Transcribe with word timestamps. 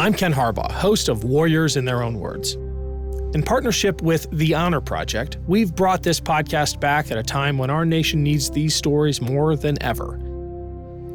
I'm 0.00 0.14
Ken 0.14 0.32
Harbaugh, 0.32 0.72
host 0.72 1.10
of 1.10 1.24
Warriors 1.24 1.76
in 1.76 1.84
Their 1.84 2.02
Own 2.02 2.18
Words. 2.18 2.54
In 3.34 3.42
partnership 3.42 4.00
with 4.00 4.26
The 4.32 4.54
Honor 4.54 4.80
Project, 4.80 5.36
we've 5.46 5.76
brought 5.76 6.02
this 6.02 6.18
podcast 6.18 6.80
back 6.80 7.10
at 7.10 7.18
a 7.18 7.22
time 7.22 7.58
when 7.58 7.68
our 7.68 7.84
nation 7.84 8.22
needs 8.22 8.48
these 8.50 8.74
stories 8.74 9.20
more 9.20 9.56
than 9.56 9.76
ever. 9.82 10.18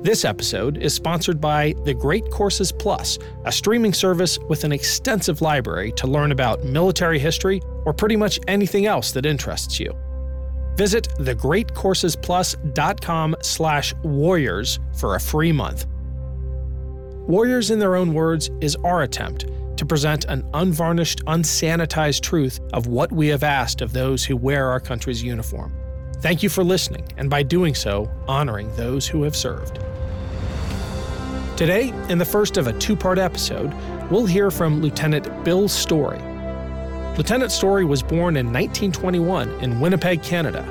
This 0.03 0.23
episode 0.23 0.77
is 0.77 0.93
sponsored 0.93 1.41
by 1.41 1.73
The 1.83 1.95
Great 1.95 2.29
Courses 2.29 2.71
Plus, 2.71 3.17
a 3.43 3.51
streaming 3.51 3.91
service 3.91 4.37
with 4.49 4.63
an 4.63 4.71
extensive 4.71 5.41
library 5.41 5.91
to 5.93 6.05
learn 6.05 6.31
about 6.31 6.63
military 6.63 7.17
history 7.17 7.63
or 7.85 7.93
pretty 7.93 8.15
much 8.15 8.39
anything 8.47 8.85
else 8.85 9.11
that 9.13 9.25
interests 9.25 9.79
you. 9.79 9.93
Visit 10.75 11.09
thegreatcoursesplus.com 11.19 13.35
slash 13.41 13.93
warriors 14.03 14.79
for 14.93 15.15
a 15.15 15.19
free 15.19 15.51
month. 15.51 15.85
Warriors 17.27 17.71
in 17.71 17.79
Their 17.79 17.95
Own 17.95 18.13
Words 18.13 18.51
is 18.61 18.75
our 18.77 19.03
attempt 19.03 19.45
to 19.77 19.85
present 19.85 20.25
an 20.25 20.47
unvarnished, 20.53 21.23
unsanitized 21.25 22.21
truth 22.21 22.59
of 22.73 22.87
what 22.87 23.11
we 23.11 23.27
have 23.27 23.43
asked 23.43 23.81
of 23.81 23.93
those 23.93 24.23
who 24.23 24.37
wear 24.37 24.69
our 24.69 24.79
country's 24.79 25.23
uniform. 25.23 25.73
Thank 26.17 26.43
you 26.43 26.49
for 26.49 26.63
listening, 26.63 27.07
and 27.17 27.29
by 27.29 27.43
doing 27.43 27.75
so, 27.75 28.09
honoring 28.27 28.73
those 28.75 29.07
who 29.07 29.23
have 29.23 29.35
served. 29.35 29.79
Today, 31.57 31.93
in 32.09 32.17
the 32.17 32.25
first 32.25 32.57
of 32.57 32.67
a 32.67 32.73
two 32.73 32.95
part 32.95 33.17
episode, 33.17 33.73
we'll 34.09 34.25
hear 34.25 34.51
from 34.51 34.81
Lieutenant 34.81 35.43
Bill 35.43 35.67
Story. 35.67 36.19
Lieutenant 37.17 37.53
Story 37.53 37.85
was 37.85 38.03
born 38.03 38.35
in 38.35 38.47
1921 38.47 39.49
in 39.61 39.79
Winnipeg, 39.79 40.21
Canada. 40.21 40.63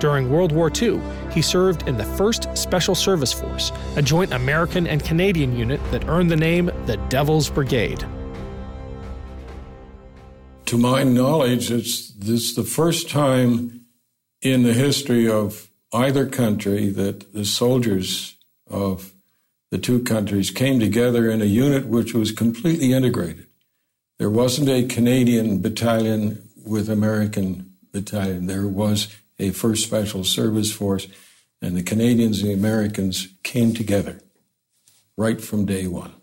During 0.00 0.30
World 0.30 0.50
War 0.50 0.72
II, 0.74 1.02
he 1.30 1.42
served 1.42 1.86
in 1.86 1.98
the 1.98 2.04
1st 2.04 2.56
Special 2.56 2.94
Service 2.94 3.30
Force, 3.30 3.72
a 3.96 4.00
joint 4.00 4.32
American 4.32 4.86
and 4.86 5.04
Canadian 5.04 5.54
unit 5.54 5.80
that 5.90 6.08
earned 6.08 6.30
the 6.30 6.36
name 6.36 6.70
the 6.86 6.96
Devil's 7.10 7.50
Brigade. 7.50 8.02
To 10.64 10.78
my 10.78 11.02
knowledge, 11.02 11.70
it's 11.70 12.10
this 12.14 12.54
the 12.54 12.64
first 12.64 13.10
time 13.10 13.84
in 14.40 14.62
the 14.62 14.72
history 14.72 15.28
of 15.28 15.70
either 15.92 16.26
country 16.26 16.88
that 16.88 17.34
the 17.34 17.44
soldiers 17.44 18.38
of 18.66 19.12
the 19.70 19.76
two 19.76 20.02
countries 20.02 20.50
came 20.50 20.80
together 20.80 21.30
in 21.30 21.42
a 21.42 21.46
unit 21.46 21.84
which 21.84 22.14
was 22.14 22.32
completely 22.32 22.94
integrated. 22.94 23.46
There 24.18 24.30
wasn't 24.30 24.68
a 24.68 24.84
Canadian 24.84 25.60
battalion 25.60 26.48
with 26.64 26.88
American 26.88 27.72
battalion. 27.92 28.46
There 28.46 28.66
was 28.66 29.08
a 29.38 29.50
first 29.50 29.84
special 29.84 30.24
service 30.24 30.72
force, 30.72 31.08
and 31.60 31.76
the 31.76 31.82
Canadians 31.82 32.40
and 32.40 32.50
the 32.50 32.54
Americans 32.54 33.28
came 33.42 33.74
together 33.74 34.20
right 35.16 35.40
from 35.40 35.66
day 35.66 35.86
one. 35.86 36.14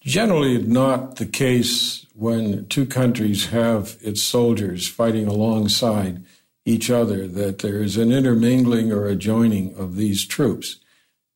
Generally, 0.00 0.62
not 0.62 1.16
the 1.16 1.26
case 1.26 2.06
when 2.14 2.66
two 2.66 2.86
countries 2.86 3.46
have 3.46 3.96
its 4.00 4.22
soldiers 4.22 4.86
fighting 4.86 5.26
alongside 5.26 6.24
each 6.64 6.90
other 6.90 7.26
that 7.26 7.58
there 7.58 7.82
is 7.82 7.96
an 7.96 8.12
intermingling 8.12 8.92
or 8.92 9.06
a 9.06 9.16
joining 9.16 9.74
of 9.74 9.96
these 9.96 10.24
troops. 10.24 10.78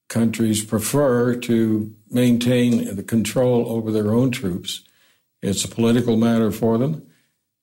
Countries 0.09 0.63
prefer 0.63 1.35
to 1.35 1.93
maintain 2.11 2.95
the 2.95 3.03
control 3.03 3.67
over 3.69 3.91
their 3.91 4.13
own 4.13 4.31
troops. 4.31 4.81
It's 5.41 5.63
a 5.63 5.67
political 5.67 6.17
matter 6.17 6.51
for 6.51 6.77
them. 6.77 7.07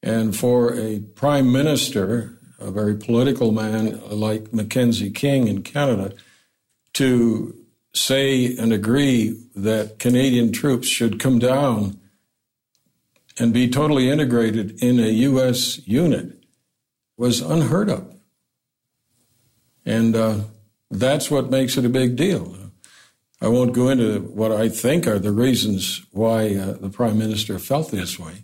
And 0.03 0.37
for 0.37 0.75
a 0.75 1.01
prime 1.01 1.53
minister, 1.53 2.39
a 2.59 2.71
very 2.71 2.97
political 2.97 3.53
man 3.53 4.01
like 4.11 4.53
Mackenzie 4.53 5.11
King 5.11 5.49
in 5.49 5.63
Canada, 5.63 6.15
to 6.95 7.55
say 7.93 8.57
and 8.57 8.73
agree 8.73 9.41
that 9.55 9.99
Canadian 9.99 10.53
troops 10.53 10.89
should 10.89 11.21
come 11.21 11.39
down 11.39 11.99
and 13.39 13.53
be 13.53 13.69
totally 13.69 14.11
integrated 14.11 14.83
in 14.83 14.99
a 14.99 15.09
U.S. 15.09 15.81
unit 15.87 16.43
was 17.17 17.41
unheard 17.41 17.91
of. 17.91 18.15
And 19.85 20.17
uh, 20.17 20.41
that's 20.91 21.31
what 21.31 21.51
makes 21.51 21.77
it 21.77 21.85
a 21.85 21.89
big 21.89 22.17
deal. 22.17 22.55
I 23.41 23.49
won't 23.49 23.73
go 23.73 23.89
into 23.89 24.21
what 24.21 24.51
I 24.51 24.69
think 24.69 25.07
are 25.07 25.19
the 25.19 25.33
reasons 25.33 26.05
why 26.11 26.55
uh, 26.57 26.73
the 26.73 26.91
Prime 26.91 27.19
Minister 27.19 27.59
felt 27.59 27.91
this 27.91 28.19
way, 28.19 28.43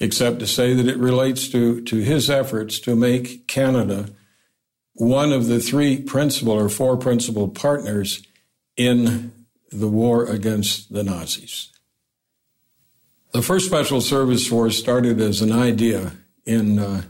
except 0.00 0.38
to 0.40 0.46
say 0.46 0.72
that 0.72 0.88
it 0.88 0.96
relates 0.96 1.48
to, 1.48 1.82
to 1.82 1.96
his 1.96 2.30
efforts 2.30 2.78
to 2.80 2.96
make 2.96 3.46
Canada 3.46 4.08
one 4.94 5.32
of 5.32 5.46
the 5.46 5.60
three 5.60 6.00
principal 6.00 6.52
or 6.52 6.68
four 6.68 6.96
principal 6.96 7.48
partners 7.48 8.22
in 8.76 9.32
the 9.70 9.88
war 9.88 10.24
against 10.24 10.92
the 10.92 11.02
Nazis. 11.02 11.70
The 13.32 13.42
first 13.42 13.66
Special 13.66 14.00
Service 14.00 14.46
Force 14.46 14.78
started 14.78 15.20
as 15.20 15.40
an 15.40 15.52
idea 15.52 16.12
in 16.44 16.78
uh, 16.78 17.02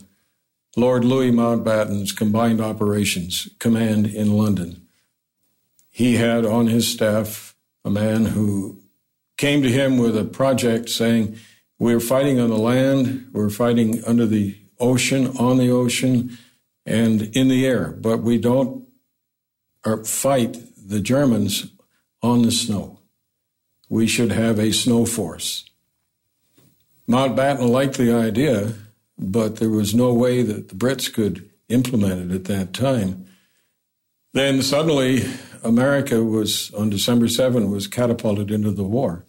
Lord 0.76 1.04
Louis 1.04 1.32
Mountbatten's 1.32 2.12
Combined 2.12 2.60
Operations 2.60 3.48
Command 3.59 4.06
in 4.06 4.32
London. 4.37 4.81
He 5.92 6.16
had 6.16 6.47
on 6.47 6.69
his 6.69 6.88
staff 6.88 7.54
a 7.84 7.91
man 7.91 8.25
who 8.25 8.80
came 9.36 9.62
to 9.62 9.70
him 9.70 9.98
with 9.98 10.16
a 10.16 10.25
project 10.25 10.88
saying, 10.88 11.36
We're 11.78 12.00
fighting 12.00 12.41
on 12.41 12.48
the 12.48 12.56
land, 12.56 13.28
we're 13.32 13.50
fighting 13.50 14.03
under 14.04 14.25
the 14.25 14.56
ocean, 14.80 15.36
on 15.36 15.58
the 15.58 15.70
ocean, 15.70 16.38
and 16.86 17.22
in 17.36 17.48
the 17.48 17.66
air, 17.66 17.92
but 17.92 18.22
we 18.22 18.38
don't 18.38 18.88
uh, 19.84 19.98
fight 19.98 20.56
the 20.76 20.98
Germans 20.98 21.70
on 22.22 22.41
the 22.42 22.53
snow. 22.53 22.98
We 23.91 24.06
should 24.06 24.32
have 24.32 24.59
a 24.59 24.72
snow 24.72 25.04
force. 25.04 25.69
Mountbatten 27.06 27.69
liked 27.69 27.98
the 27.98 28.14
idea, 28.14 28.72
but 29.19 29.56
there 29.56 29.69
was 29.69 29.94
no 29.94 30.14
way 30.14 30.42
that 30.42 30.70
the 30.70 30.74
Brits 30.74 31.12
could 31.12 31.50
implement 31.69 32.30
it 32.30 32.34
at 32.34 32.44
that 32.44 32.72
time. 32.72 33.26
Then 34.32 34.62
suddenly, 34.62 35.24
America 35.62 36.23
was, 36.23 36.73
on 36.75 36.91
December 36.91 37.28
7, 37.28 37.71
was 37.71 37.87
catapulted 37.87 38.50
into 38.50 38.71
the 38.71 38.84
war. 38.84 39.25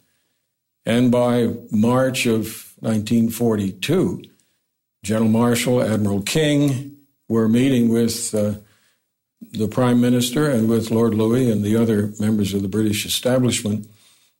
And 0.86 1.10
by 1.10 1.54
March 1.70 2.26
of 2.26 2.74
1942, 2.80 4.22
General 5.02 5.30
Marshall, 5.30 5.82
Admiral 5.82 6.22
King 6.22 6.96
were 7.28 7.48
meeting 7.48 7.88
with 7.88 8.34
uh, 8.34 8.54
the 9.52 9.68
Prime 9.68 10.00
Minister 10.00 10.50
and 10.50 10.68
with 10.68 10.90
Lord 10.90 11.14
Louis 11.14 11.50
and 11.50 11.62
the 11.62 11.76
other 11.76 12.12
members 12.18 12.54
of 12.54 12.62
the 12.62 12.68
British 12.68 13.06
establishment 13.06 13.88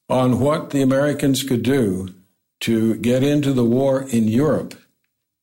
on 0.09 0.41
what 0.41 0.71
the 0.71 0.83
Americans 0.83 1.43
could 1.43 1.63
do 1.63 2.15
to 2.61 2.95
get 2.97 3.23
into 3.23 3.53
the 3.53 3.65
war 3.65 4.03
in 4.11 4.29
Europe 4.29 4.75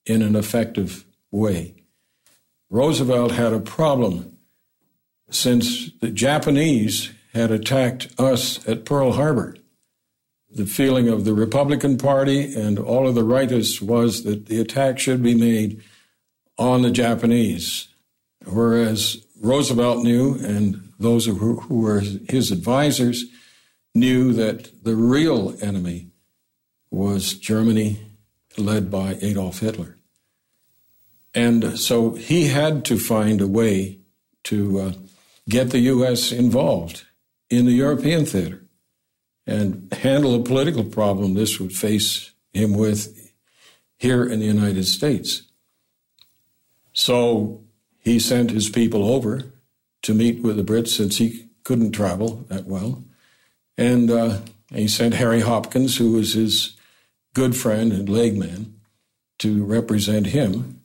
in 0.06 0.22
an 0.22 0.36
effective 0.36 1.06
way. 1.32 1.76
Roosevelt 2.70 3.32
had 3.32 3.54
a 3.54 3.60
problem 3.60 4.31
since 5.32 5.92
the 6.02 6.12
Japanese 6.12 7.12
had 7.34 7.52
attacked 7.52 8.08
us 8.20 8.68
at 8.68 8.86
Pearl 8.86 9.14
Harbor. 9.14 9.56
The 10.54 10.66
feeling 10.66 11.08
of 11.08 11.24
the 11.24 11.34
Republican 11.34 11.98
Party 11.98 12.54
and 12.54 12.78
all 12.78 13.08
of 13.08 13.16
the 13.16 13.24
rightists 13.24 13.82
was 13.82 14.24
that 14.24 14.48
the 14.48 14.60
attack 14.60 15.00
should 15.00 15.24
be 15.24 15.34
made 15.34 15.82
on 16.58 16.82
the 16.82 16.92
Japanese, 16.92 17.88
whereas 18.46 19.26
Roosevelt 19.40 20.04
knew, 20.04 20.36
and 20.36 20.90
those 21.00 21.26
who, 21.26 21.62
who 21.62 21.80
were 21.80 22.02
his 22.02 22.52
advisors 22.52 23.26
knew 23.96 24.34
that 24.34 24.84
the 24.84 24.96
real 24.96 25.56
enemy 25.62 26.12
was 26.92 27.34
Germany, 27.34 28.00
led 28.58 28.92
by 28.92 29.18
Adolf 29.22 29.60
Hitler. 29.60 29.98
And 31.34 31.80
so 31.80 32.12
he 32.12 32.48
had 32.48 32.84
to 32.86 32.98
find 32.98 33.40
a 33.40 33.48
way 33.48 34.00
to 34.44 34.80
uh, 34.80 34.94
get 35.50 35.72
the 35.72 35.80
U.S. 35.80 36.32
involved 36.32 37.06
in 37.50 37.66
the 37.66 37.74
European 37.74 38.26
theater 38.26 38.64
and 39.46 39.92
handle 39.94 40.36
a 40.36 40.44
political 40.44 40.84
problem 40.84 41.34
this 41.34 41.60
would 41.60 41.74
face 41.74 42.32
him 42.54 42.74
with 42.74 43.34
here 43.98 44.26
in 44.26 44.40
the 44.40 44.46
United 44.46 44.86
States. 44.86 45.44
So 46.94 47.64
he 48.00 48.20
sent 48.20 48.52
his 48.52 48.70
people 48.70 49.04
over 49.10 49.54
to 50.04 50.14
meet 50.14 50.42
with 50.42 50.58
the 50.58 50.64
Brits 50.64 50.90
since 50.90 51.18
he 51.18 51.48
couldn't 51.64 51.92
travel 51.92 52.46
that 52.50 52.66
well. 52.66 53.04
And 53.78 54.10
uh, 54.10 54.40
he 54.74 54.88
sent 54.88 55.16
Harry 55.16 55.42
Hopkins, 55.42 55.98
who 55.98 56.14
was 56.14 56.34
his 56.34 56.76
good 57.34 57.56
friend 57.56 57.92
and 57.92 58.10
leg 58.10 58.38
man, 58.38 58.76
to 59.40 59.64
represent 59.64 60.28
him. 60.28 60.82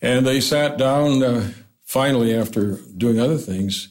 And 0.00 0.26
they 0.26 0.40
sat 0.40 0.76
down 0.78 1.22
uh, 1.22 1.50
finally, 1.84 2.34
after 2.34 2.78
doing 2.96 3.20
other 3.20 3.38
things, 3.38 3.88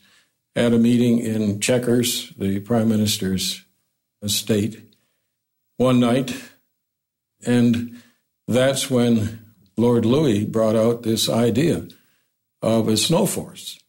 at 0.56 0.74
a 0.74 0.78
meeting 0.78 1.20
in 1.20 1.60
Chequers, 1.60 2.34
the 2.38 2.60
prime 2.60 2.90
minister's 2.90 3.64
estate, 4.22 4.96
one 5.78 6.00
night. 6.00 6.36
And 7.46 8.02
that's 8.48 8.90
when 8.90 9.54
Lord 9.76 10.06
Louis 10.06 10.46
brought 10.46 10.76
out 10.76 11.04
this 11.04 11.30
idea 11.30 11.88
of 12.62 12.88
a 12.88 12.98
snow 12.98 13.26
force. 13.26 13.80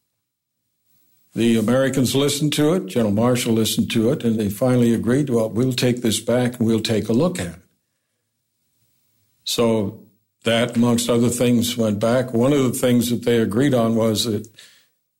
The 1.35 1.59
Americans 1.59 2.15
listened 2.15 2.53
to 2.55 2.75
it, 2.75 2.87
General 2.87 3.13
Marshall 3.13 3.55
listened 3.55 3.91
to 3.91 4.11
it, 4.13 4.25
and 4.25 4.39
they 4.39 4.49
finally 4.49 4.95
agreed, 4.95 5.31
well, 5.31 5.51
we'll 5.51 5.73
take 5.73 6.01
this 6.01 6.21
back 6.21 6.59
and 6.59 6.67
we'll 6.67 6.81
take 6.81 7.09
a 7.09 7.13
look 7.13 7.41
at 7.41 7.47
it. 7.47 7.61
So 9.43 10.04
that, 10.45 10.77
amongst 10.77 11.11
other 11.11 11.29
things, 11.29 11.77
went 11.77 11.99
back. 11.99 12.33
One 12.33 12.53
of 12.53 12.63
the 12.63 12.73
things 12.73 13.11
that 13.11 13.25
they 13.25 13.39
agreed 13.39 13.75
on 13.75 13.97
was 13.97 14.25
that 14.25 14.49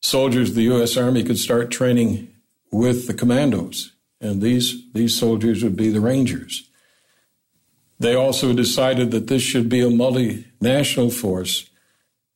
soldiers 0.01 0.49
of 0.49 0.55
the 0.55 0.63
U.S. 0.63 0.97
Army 0.97 1.23
could 1.23 1.39
start 1.39 1.71
training 1.71 2.31
with 2.71 3.07
the 3.07 3.13
commandos, 3.13 3.93
and 4.21 4.41
these, 4.41 4.91
these 4.93 5.17
soldiers 5.17 5.63
would 5.63 5.75
be 5.75 5.89
the 5.89 6.01
Rangers. 6.01 6.69
They 7.99 8.13
also 8.13 8.53
decided 8.53 9.11
that 9.11 9.27
this 9.27 9.41
should 9.41 9.69
be 9.69 9.81
a 9.81 9.85
multinational 9.85 11.13
force 11.13 11.69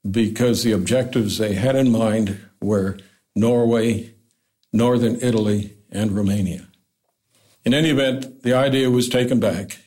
because 0.09 0.63
the 0.63 0.71
objectives 0.71 1.37
they 1.37 1.53
had 1.53 1.75
in 1.75 1.91
mind 1.91 2.39
were 2.61 2.97
Norway, 3.35 4.13
northern 4.71 5.17
Italy, 5.21 5.75
and 5.91 6.11
Romania. 6.11 6.67
In 7.65 7.73
any 7.73 7.89
event, 7.89 8.43
the 8.43 8.53
idea 8.53 8.89
was 8.89 9.09
taken 9.09 9.39
back. 9.39 9.79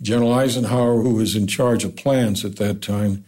General 0.00 0.34
Eisenhower, 0.34 1.02
who 1.02 1.14
was 1.14 1.34
in 1.34 1.46
charge 1.46 1.84
of 1.84 1.96
plans 1.96 2.44
at 2.44 2.56
that 2.56 2.82
time, 2.82 3.24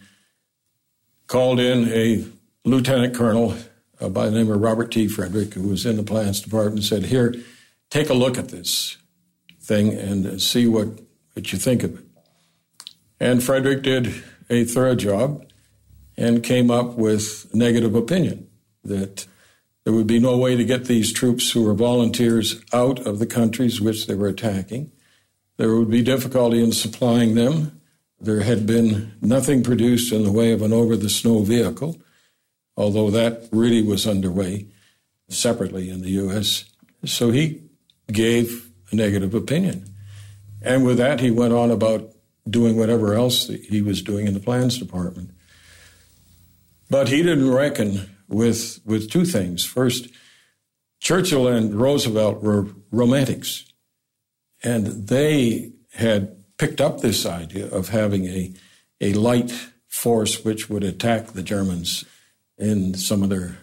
called 1.27 1.59
in 1.59 1.87
a 1.89 2.25
lieutenant 2.65 3.15
colonel 3.15 3.55
uh, 3.99 4.09
by 4.09 4.25
the 4.25 4.31
name 4.31 4.51
of 4.51 4.61
Robert 4.61 4.91
T. 4.91 5.07
Frederick, 5.07 5.53
who 5.53 5.67
was 5.67 5.85
in 5.85 5.97
the 5.97 6.03
plans 6.03 6.41
department, 6.41 6.77
and 6.77 6.85
said, 6.85 7.05
Here, 7.05 7.35
take 7.89 8.09
a 8.09 8.13
look 8.13 8.37
at 8.37 8.49
this 8.49 8.97
thing 9.61 9.93
and 9.93 10.41
see 10.41 10.67
what, 10.67 10.87
what 11.33 11.51
you 11.51 11.59
think 11.59 11.83
of 11.83 11.97
it. 11.97 12.05
And 13.19 13.43
Frederick 13.43 13.83
did 13.83 14.23
a 14.49 14.63
thorough 14.63 14.95
job 14.95 15.45
and 16.17 16.43
came 16.43 16.71
up 16.71 16.95
with 16.95 17.53
negative 17.53 17.95
opinion 17.95 18.47
that 18.83 19.27
there 19.83 19.93
would 19.93 20.07
be 20.07 20.19
no 20.19 20.37
way 20.37 20.55
to 20.55 20.65
get 20.65 20.85
these 20.85 21.13
troops 21.13 21.51
who 21.51 21.63
were 21.63 21.73
volunteers 21.73 22.61
out 22.73 22.99
of 23.05 23.19
the 23.19 23.25
countries 23.25 23.81
which 23.81 24.07
they 24.07 24.15
were 24.15 24.27
attacking. 24.27 24.91
There 25.59 25.75
would 25.75 25.91
be 25.91 26.01
difficulty 26.01 26.63
in 26.63 26.71
supplying 26.71 27.35
them. 27.35 27.81
There 28.17 28.39
had 28.39 28.65
been 28.65 29.11
nothing 29.19 29.61
produced 29.61 30.13
in 30.13 30.23
the 30.23 30.31
way 30.31 30.53
of 30.53 30.61
an 30.61 30.71
over 30.71 30.95
the 30.95 31.09
snow 31.09 31.39
vehicle, 31.39 31.97
although 32.77 33.11
that 33.11 33.49
really 33.51 33.81
was 33.81 34.07
underway 34.07 34.67
separately 35.27 35.89
in 35.89 35.99
the 35.99 36.11
U.S. 36.11 36.63
So 37.03 37.31
he 37.31 37.61
gave 38.09 38.71
a 38.91 38.95
negative 38.95 39.33
opinion. 39.33 39.93
And 40.61 40.85
with 40.85 40.97
that, 40.97 41.19
he 41.19 41.29
went 41.29 41.51
on 41.51 41.71
about 41.71 42.09
doing 42.49 42.77
whatever 42.77 43.13
else 43.13 43.49
he 43.49 43.81
was 43.81 44.01
doing 44.01 44.27
in 44.27 44.35
the 44.35 44.39
plans 44.39 44.77
department. 44.77 45.31
But 46.89 47.09
he 47.09 47.21
didn't 47.21 47.51
reckon 47.51 48.15
with, 48.29 48.79
with 48.85 49.11
two 49.11 49.25
things. 49.25 49.65
First, 49.65 50.07
Churchill 51.01 51.49
and 51.49 51.75
Roosevelt 51.75 52.41
were 52.41 52.67
romantics, 52.91 53.65
and 54.63 55.07
they 55.07 55.71
had 55.93 56.35
picked 56.57 56.81
up 56.81 57.01
this 57.01 57.25
idea 57.25 57.67
of 57.67 57.89
having 57.89 58.25
a, 58.25 58.53
a 59.01 59.13
light 59.13 59.51
force 59.87 60.43
which 60.43 60.69
would 60.69 60.83
attack 60.83 61.27
the 61.27 61.43
Germans 61.43 62.05
in 62.57 62.93
some 62.93 63.23
of 63.23 63.29
their 63.29 63.57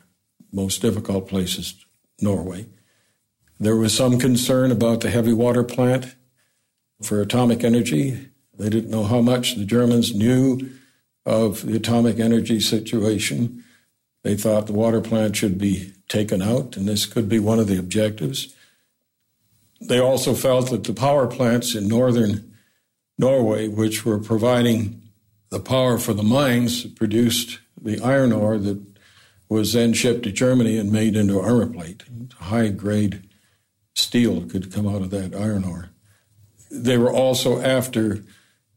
most 0.52 0.80
difficult 0.80 1.28
places, 1.28 1.84
Norway. 2.20 2.66
There 3.60 3.76
was 3.76 3.94
some 3.94 4.18
concern 4.18 4.70
about 4.70 5.00
the 5.00 5.10
heavy 5.10 5.32
water 5.32 5.62
plant 5.62 6.14
for 7.02 7.20
atomic 7.20 7.62
energy. 7.62 8.28
They 8.58 8.70
didn't 8.70 8.90
know 8.90 9.04
how 9.04 9.20
much 9.20 9.54
the 9.54 9.64
Germans 9.64 10.14
knew 10.14 10.70
of 11.24 11.66
the 11.66 11.76
atomic 11.76 12.18
energy 12.18 12.60
situation. 12.60 13.64
They 14.22 14.36
thought 14.36 14.66
the 14.66 14.72
water 14.72 15.00
plant 15.00 15.36
should 15.36 15.58
be 15.58 15.92
taken 16.08 16.40
out, 16.40 16.76
and 16.76 16.88
this 16.88 17.04
could 17.04 17.28
be 17.28 17.38
one 17.38 17.58
of 17.58 17.66
the 17.66 17.78
objectives. 17.78 18.54
They 19.80 19.98
also 19.98 20.34
felt 20.34 20.70
that 20.70 20.84
the 20.84 20.94
power 20.94 21.26
plants 21.26 21.74
in 21.74 21.88
northern 21.88 22.54
Norway, 23.18 23.68
which 23.68 24.04
were 24.04 24.18
providing 24.18 25.02
the 25.50 25.60
power 25.60 25.98
for 25.98 26.12
the 26.12 26.22
mines 26.22 26.82
that 26.82 26.96
produced 26.96 27.60
the 27.80 28.00
iron 28.00 28.32
ore 28.32 28.58
that 28.58 28.82
was 29.48 29.72
then 29.72 29.92
shipped 29.92 30.24
to 30.24 30.32
Germany 30.32 30.76
and 30.76 30.90
made 30.90 31.16
into 31.16 31.40
armor 31.40 31.66
plate. 31.66 32.02
High 32.38 32.68
grade 32.68 33.28
steel 33.94 34.42
could 34.42 34.72
come 34.72 34.86
out 34.86 35.02
of 35.02 35.10
that 35.10 35.34
iron 35.34 35.64
ore. 35.64 35.90
They 36.70 36.98
were 36.98 37.12
also 37.12 37.60
after 37.60 38.24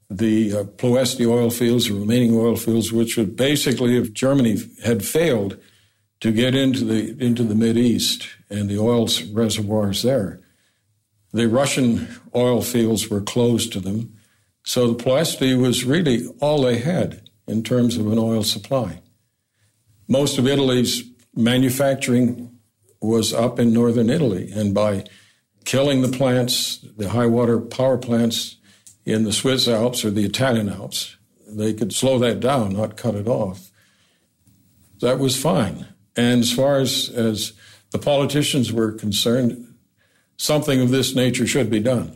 the 0.09 0.53
uh, 0.53 0.63
Ploesti 0.63 1.27
oil 1.27 1.49
fields, 1.49 1.87
the 1.87 1.93
remaining 1.93 2.35
oil 2.35 2.55
fields, 2.55 2.91
which 2.91 3.17
would 3.17 3.35
basically, 3.35 3.97
if 3.97 4.13
Germany 4.13 4.57
had 4.83 5.05
failed 5.05 5.57
to 6.21 6.31
get 6.31 6.55
into 6.55 6.83
the 6.83 7.15
into 7.23 7.43
the 7.43 7.55
Mid 7.55 7.77
East 7.77 8.27
and 8.49 8.69
the 8.69 8.79
oil 8.79 9.07
reservoirs 9.31 10.01
there, 10.01 10.41
the 11.31 11.47
Russian 11.47 12.07
oil 12.35 12.61
fields 12.61 13.09
were 13.09 13.21
closed 13.21 13.71
to 13.73 13.79
them. 13.79 14.15
So 14.63 14.91
the 14.91 15.03
Ploesti 15.03 15.59
was 15.59 15.83
really 15.83 16.27
all 16.41 16.61
they 16.61 16.79
had 16.79 17.29
in 17.47 17.63
terms 17.63 17.97
of 17.97 18.11
an 18.11 18.17
oil 18.17 18.43
supply. 18.43 19.01
Most 20.07 20.37
of 20.37 20.47
Italy's 20.47 21.03
manufacturing 21.35 22.57
was 23.01 23.33
up 23.33 23.59
in 23.59 23.73
northern 23.73 24.09
Italy, 24.09 24.51
and 24.51 24.73
by 24.73 25.05
killing 25.65 26.01
the 26.01 26.09
plants, 26.09 26.79
the 26.97 27.09
high 27.09 27.25
water 27.25 27.59
power 27.59 27.97
plants 27.97 28.57
in 29.05 29.23
the 29.23 29.33
Swiss 29.33 29.67
Alps 29.67 30.03
or 30.03 30.11
the 30.11 30.25
Italian 30.25 30.69
Alps. 30.69 31.15
They 31.47 31.73
could 31.73 31.93
slow 31.93 32.19
that 32.19 32.39
down, 32.39 32.73
not 32.73 32.97
cut 32.97 33.15
it 33.15 33.27
off. 33.27 33.71
That 35.01 35.19
was 35.19 35.41
fine. 35.41 35.87
And 36.15 36.41
as 36.41 36.51
far 36.51 36.79
as, 36.79 37.09
as 37.09 37.53
the 37.91 37.99
politicians 37.99 38.71
were 38.71 38.91
concerned, 38.91 39.68
something 40.39 40.79
of 40.79 40.89
this 40.89 41.13
nature 41.13 41.45
should 41.45 41.69
be 41.69 41.81
done. 41.81 42.15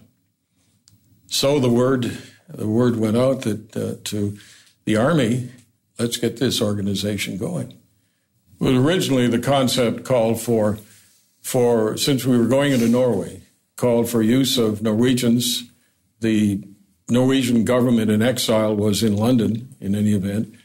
So 1.28 1.60
the 1.60 1.70
word, 1.70 2.18
the 2.48 2.68
word 2.68 2.96
went 2.96 3.18
out 3.18 3.42
that 3.42 3.76
uh, 3.76 3.96
to 4.06 4.38
the 4.86 4.96
army, 4.96 5.52
let's 6.00 6.18
get 6.18 6.38
this 6.38 6.62
organization 6.62 7.38
going. 7.38 7.78
But 8.60 8.76
originally, 8.76 9.28
the 9.28 9.40
concept 9.40 10.06
called 10.06 10.40
for, 10.40 10.80
for 11.42 11.98
since 11.98 12.26
we 12.26 12.38
were 12.38 12.48
going 12.48 12.72
into 12.72 12.88
Norway, 12.88 13.42
called 13.76 14.10
for 14.10 14.22
use 14.22 14.58
of 14.58 14.82
Norwegians, 14.82 15.64
the 16.22 16.64
Norwegian 17.10 17.66
government 17.66 18.10
in 18.10 18.22
exile 18.22 18.74
was 18.74 19.04
in 19.04 19.18
London 19.18 19.76
in 19.82 19.96
any 19.96 20.14
event. 20.14 20.56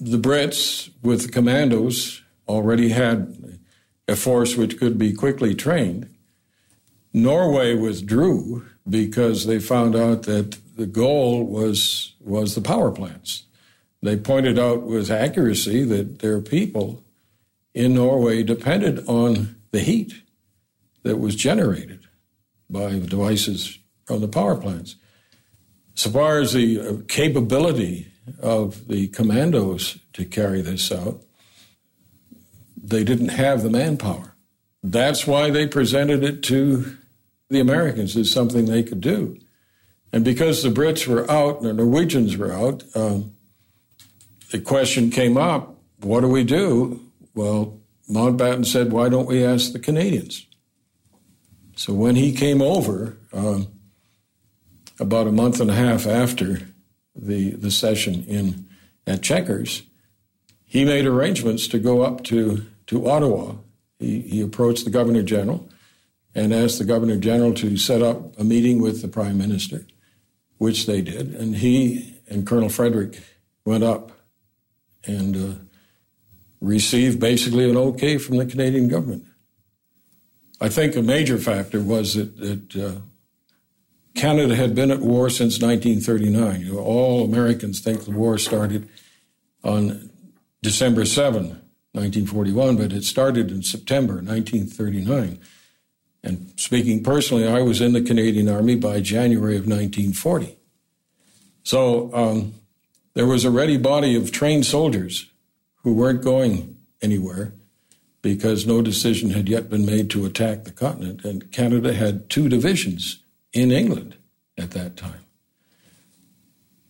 The 0.00 0.18
Brits, 0.18 0.90
with 1.02 1.22
the 1.22 1.32
commandos, 1.32 2.22
already 2.46 2.90
had 2.90 3.58
a 4.06 4.14
force 4.14 4.54
which 4.56 4.78
could 4.78 4.98
be 4.98 5.12
quickly 5.12 5.52
trained. 5.52 6.08
Norway 7.16 7.74
withdrew 7.74 8.66
because 8.86 9.46
they 9.46 9.58
found 9.58 9.96
out 9.96 10.24
that 10.24 10.58
the 10.76 10.84
goal 10.84 11.46
was, 11.46 12.12
was 12.20 12.54
the 12.54 12.60
power 12.60 12.90
plants. 12.90 13.44
They 14.02 14.18
pointed 14.18 14.58
out 14.58 14.82
with 14.82 15.10
accuracy 15.10 15.82
that 15.84 16.18
their 16.18 16.42
people 16.42 17.02
in 17.72 17.94
Norway 17.94 18.42
depended 18.42 19.02
on 19.08 19.56
the 19.70 19.80
heat 19.80 20.12
that 21.04 21.16
was 21.16 21.34
generated 21.34 22.00
by 22.68 22.90
the 22.90 23.06
devices 23.06 23.78
from 24.04 24.20
the 24.20 24.28
power 24.28 24.54
plants. 24.54 24.96
So 25.94 26.10
far 26.10 26.40
as 26.40 26.52
the 26.52 26.80
uh, 26.80 26.92
capability 27.08 28.08
of 28.40 28.88
the 28.88 29.08
commandos 29.08 29.98
to 30.12 30.26
carry 30.26 30.60
this 30.60 30.92
out, 30.92 31.22
they 32.76 33.04
didn't 33.04 33.30
have 33.30 33.62
the 33.62 33.70
manpower. 33.70 34.34
That's 34.82 35.26
why 35.26 35.50
they 35.50 35.66
presented 35.66 36.22
it 36.22 36.42
to 36.44 36.98
the 37.48 37.60
Americans 37.60 38.16
is 38.16 38.30
something 38.30 38.64
they 38.64 38.82
could 38.82 39.00
do. 39.00 39.38
And 40.12 40.24
because 40.24 40.62
the 40.62 40.68
Brits 40.70 41.06
were 41.06 41.30
out 41.30 41.60
and 41.60 41.66
the 41.66 41.72
Norwegians 41.74 42.36
were 42.36 42.52
out, 42.52 42.84
um, 42.94 43.34
the 44.50 44.60
question 44.60 45.10
came 45.10 45.36
up 45.36 45.72
what 46.00 46.20
do 46.20 46.28
we 46.28 46.44
do? 46.44 47.00
Well, 47.34 47.80
Mountbatten 48.08 48.66
said, 48.66 48.92
why 48.92 49.08
don't 49.08 49.26
we 49.26 49.44
ask 49.44 49.72
the 49.72 49.78
Canadians? 49.78 50.46
So 51.74 51.94
when 51.94 52.16
he 52.16 52.32
came 52.32 52.60
over, 52.60 53.16
um, 53.32 53.68
about 54.98 55.26
a 55.26 55.32
month 55.32 55.60
and 55.60 55.70
a 55.70 55.74
half 55.74 56.06
after 56.06 56.60
the, 57.14 57.50
the 57.50 57.70
session 57.70 58.24
in, 58.24 58.66
at 59.06 59.22
Chequers, 59.22 59.82
he 60.64 60.84
made 60.84 61.06
arrangements 61.06 61.68
to 61.68 61.78
go 61.78 62.02
up 62.02 62.24
to, 62.24 62.64
to 62.86 63.08
Ottawa. 63.08 63.54
He, 63.98 64.20
he 64.20 64.40
approached 64.40 64.84
the 64.84 64.90
Governor 64.90 65.22
General 65.22 65.68
and 66.36 66.52
asked 66.52 66.78
the 66.78 66.84
Governor 66.84 67.16
General 67.16 67.54
to 67.54 67.78
set 67.78 68.02
up 68.02 68.38
a 68.38 68.44
meeting 68.44 68.80
with 68.82 69.00
the 69.00 69.08
Prime 69.08 69.38
Minister, 69.38 69.86
which 70.58 70.84
they 70.84 71.00
did. 71.00 71.34
And 71.34 71.56
he 71.56 72.20
and 72.28 72.46
Colonel 72.46 72.68
Frederick 72.68 73.22
went 73.64 73.82
up 73.82 74.12
and 75.06 75.36
uh, 75.36 75.58
received 76.60 77.18
basically 77.18 77.68
an 77.68 77.78
okay 77.78 78.18
from 78.18 78.36
the 78.36 78.44
Canadian 78.44 78.86
government. 78.86 79.24
I 80.60 80.68
think 80.68 80.94
a 80.94 81.02
major 81.02 81.38
factor 81.38 81.80
was 81.80 82.14
that, 82.14 82.36
that 82.36 82.76
uh, 82.76 83.00
Canada 84.14 84.56
had 84.56 84.74
been 84.74 84.90
at 84.90 85.00
war 85.00 85.30
since 85.30 85.60
1939. 85.60 86.60
You 86.60 86.74
know, 86.74 86.80
all 86.80 87.24
Americans 87.24 87.80
think 87.80 88.04
the 88.04 88.10
war 88.10 88.36
started 88.36 88.90
on 89.64 90.10
December 90.62 91.06
7, 91.06 91.44
1941, 91.92 92.76
but 92.76 92.92
it 92.92 93.04
started 93.04 93.50
in 93.50 93.62
September 93.62 94.14
1939. 94.14 95.38
And 96.22 96.52
speaking 96.56 97.02
personally, 97.02 97.46
I 97.46 97.62
was 97.62 97.80
in 97.80 97.92
the 97.92 98.02
Canadian 98.02 98.48
Army 98.48 98.74
by 98.76 99.00
January 99.00 99.56
of 99.56 99.66
1940. 99.66 100.56
So 101.62 102.12
um, 102.14 102.54
there 103.14 103.26
was 103.26 103.44
a 103.44 103.50
ready 103.50 103.76
body 103.76 104.16
of 104.16 104.32
trained 104.32 104.66
soldiers 104.66 105.30
who 105.82 105.94
weren't 105.94 106.22
going 106.22 106.76
anywhere 107.00 107.52
because 108.22 108.66
no 108.66 108.82
decision 108.82 109.30
had 109.30 109.48
yet 109.48 109.70
been 109.70 109.86
made 109.86 110.10
to 110.10 110.26
attack 110.26 110.64
the 110.64 110.72
continent. 110.72 111.24
And 111.24 111.52
Canada 111.52 111.92
had 111.92 112.28
two 112.28 112.48
divisions 112.48 113.22
in 113.52 113.70
England 113.70 114.16
at 114.58 114.72
that 114.72 114.96
time. 114.96 115.24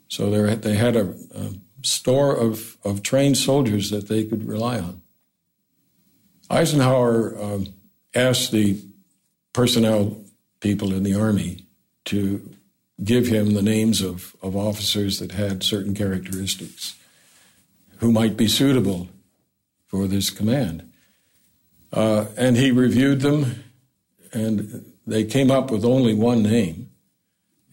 So 0.09 0.31
they 0.31 0.75
had 0.75 0.97
a, 0.97 1.15
a 1.35 1.51
store 1.83 2.35
of, 2.35 2.79
of 2.85 3.03
trained 3.03 3.37
soldiers 3.37 3.91
that 3.91 4.09
they 4.09 4.25
could 4.25 4.49
rely 4.49 4.79
on. 4.79 5.03
Eisenhower 6.49 7.37
um, 7.43 7.75
asked 8.15 8.53
the 8.53 8.81
personnel 9.57 10.23
people 10.61 10.93
in 10.93 11.03
the 11.03 11.19
Army 11.19 11.65
to 12.05 12.55
give 13.03 13.27
him 13.27 13.55
the 13.55 13.63
names 13.63 14.03
of, 14.03 14.37
of 14.43 14.55
officers 14.55 15.19
that 15.19 15.33
had 15.33 15.63
certain 15.63 15.95
characteristics 15.95 16.95
who 17.97 18.13
might 18.13 18.37
be 18.37 18.47
suitable 18.47 19.09
for 19.87 20.07
this 20.07 20.29
command. 20.29 20.93
Uh, 21.91 22.27
and 22.37 22.59
he 22.59 22.71
reviewed 22.71 23.21
them, 23.23 23.65
and 24.35 24.85
they 25.07 25.25
came 25.25 25.51
up 25.51 25.71
with 25.71 25.87
only 25.87 26.13
one 26.13 26.43
name. 26.43 26.91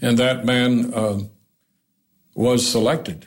And 0.01 0.17
that 0.17 0.45
man 0.45 0.93
uh, 0.93 1.19
was 2.33 2.65
selected 2.65 3.25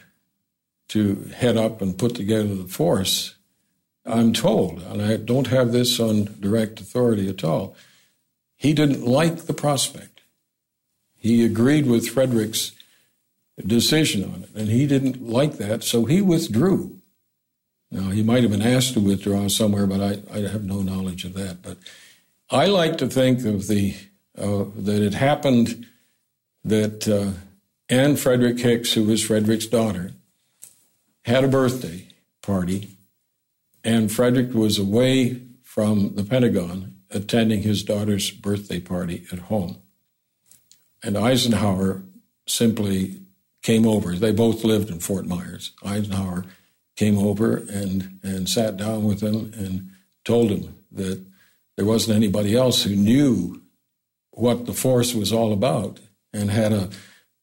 to 0.88 1.30
head 1.36 1.58
up 1.58 1.82
and 1.82 1.98
put 1.98 2.14
together 2.14 2.54
the 2.54 2.68
force. 2.68 3.34
I'm 4.06 4.32
told, 4.32 4.80
and 4.82 5.02
I 5.02 5.18
don't 5.18 5.48
have 5.48 5.72
this 5.72 6.00
on 6.00 6.36
direct 6.40 6.80
authority 6.80 7.28
at 7.28 7.44
all, 7.44 7.76
he 8.56 8.72
didn't 8.72 9.06
like 9.06 9.42
the 9.42 9.52
prospect. 9.52 10.20
He 11.16 11.44
agreed 11.44 11.86
with 11.86 12.08
Frederick's 12.08 12.72
decision 13.64 14.24
on 14.24 14.42
it, 14.44 14.50
and 14.54 14.68
he 14.68 14.86
didn't 14.86 15.28
like 15.28 15.58
that, 15.58 15.84
so 15.84 16.04
he 16.04 16.20
withdrew. 16.20 17.00
Now, 17.90 18.10
he 18.10 18.22
might 18.22 18.42
have 18.42 18.50
been 18.50 18.62
asked 18.62 18.94
to 18.94 19.00
withdraw 19.00 19.48
somewhere, 19.48 19.86
but 19.86 20.00
I, 20.00 20.20
I 20.32 20.48
have 20.48 20.64
no 20.64 20.82
knowledge 20.82 21.24
of 21.24 21.34
that. 21.34 21.62
But 21.62 21.78
I 22.50 22.66
like 22.66 22.98
to 22.98 23.06
think 23.06 23.44
of 23.44 23.68
the 23.68 23.94
uh, 24.36 24.64
that 24.76 25.02
it 25.02 25.14
happened 25.14 25.86
that 26.64 27.08
uh, 27.08 27.38
Anne 27.88 28.16
Frederick 28.16 28.58
Hicks, 28.58 28.92
who 28.92 29.04
was 29.04 29.24
Frederick's 29.24 29.66
daughter, 29.66 30.12
had 31.24 31.44
a 31.44 31.48
birthday 31.48 32.08
party, 32.42 32.96
and 33.82 34.12
Frederick 34.12 34.52
was 34.52 34.78
away 34.78 35.40
from 35.62 36.14
the 36.16 36.24
Pentagon 36.24 36.95
attending 37.10 37.62
his 37.62 37.82
daughter's 37.82 38.30
birthday 38.30 38.80
party 38.80 39.26
at 39.32 39.38
home. 39.38 39.78
And 41.02 41.16
Eisenhower 41.16 42.02
simply 42.46 43.20
came 43.62 43.86
over. 43.86 44.14
They 44.14 44.32
both 44.32 44.64
lived 44.64 44.90
in 44.90 45.00
Fort 45.00 45.26
Myers. 45.26 45.72
Eisenhower 45.84 46.44
came 46.96 47.18
over 47.18 47.56
and, 47.56 48.18
and 48.22 48.48
sat 48.48 48.76
down 48.76 49.04
with 49.04 49.20
him 49.22 49.52
and 49.56 49.90
told 50.24 50.50
him 50.50 50.74
that 50.92 51.24
there 51.76 51.86
wasn't 51.86 52.16
anybody 52.16 52.56
else 52.56 52.82
who 52.82 52.96
knew 52.96 53.62
what 54.30 54.66
the 54.66 54.72
force 54.72 55.14
was 55.14 55.32
all 55.32 55.52
about 55.52 56.00
and 56.32 56.50
had 56.50 56.72
a, 56.72 56.90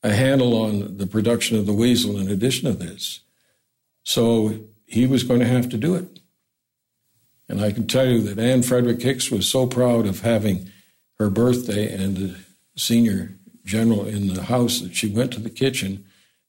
a 0.02 0.14
handle 0.14 0.60
on 0.60 0.98
the 0.98 1.08
production 1.08 1.58
of 1.58 1.66
the 1.66 1.74
weasel 1.74 2.18
in 2.18 2.30
addition 2.30 2.72
to 2.72 2.78
this. 2.78 3.22
So 4.04 4.60
he 4.86 5.06
was 5.06 5.24
going 5.24 5.40
to 5.40 5.48
have 5.48 5.70
to 5.70 5.78
do 5.78 5.96
it. 5.96 6.20
And 7.54 7.62
I 7.62 7.72
can 7.72 7.86
tell 7.86 8.08
you 8.08 8.20
that 8.24 8.40
Anne 8.40 8.64
Frederick 8.64 9.04
Hicks 9.04 9.30
was 9.30 9.48
so 9.48 9.68
proud 9.68 10.08
of 10.08 10.22
having 10.22 10.72
her 11.20 11.30
birthday 11.30 11.88
and 11.94 12.18
the 12.18 12.36
senior 12.76 13.38
general 13.64 14.08
in 14.08 14.34
the 14.34 14.46
house 14.46 14.80
that 14.80 14.96
she 14.96 15.08
went 15.08 15.32
to 15.34 15.40
the 15.40 15.52
kitchen, 15.52 16.04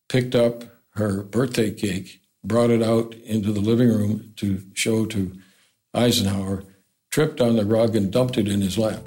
picked 0.09 0.35
up 0.35 0.65
her 0.95 1.23
birthday 1.23 1.71
cake, 1.71 2.23
brought 2.43 2.71
it 2.71 2.83
out 2.83 3.13
into 3.17 3.53
the 3.53 3.61
living 3.61 3.89
room 3.89 4.33
to 4.37 4.63
show 4.73 5.05
to 5.05 5.31
Eisenhower, 5.93 6.65
tripped 7.11 7.39
on 7.39 7.57
the 7.57 7.67
rug, 7.67 7.95
and 7.95 8.11
dumped 8.11 8.39
it 8.39 8.49
in 8.49 8.63
his 8.63 8.79
lap. 8.79 9.07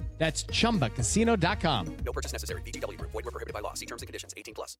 That's 0.21 0.43
ChumbaCasino.com. 0.43 1.97
No 2.05 2.11
purchase 2.11 2.31
necessary. 2.31 2.61
VGW. 2.61 3.01
Void 3.01 3.25
were 3.25 3.31
prohibited 3.31 3.55
by 3.55 3.59
law. 3.59 3.73
See 3.73 3.87
terms 3.87 4.03
and 4.03 4.07
conditions. 4.07 4.35
18 4.37 4.53
plus. 4.53 4.77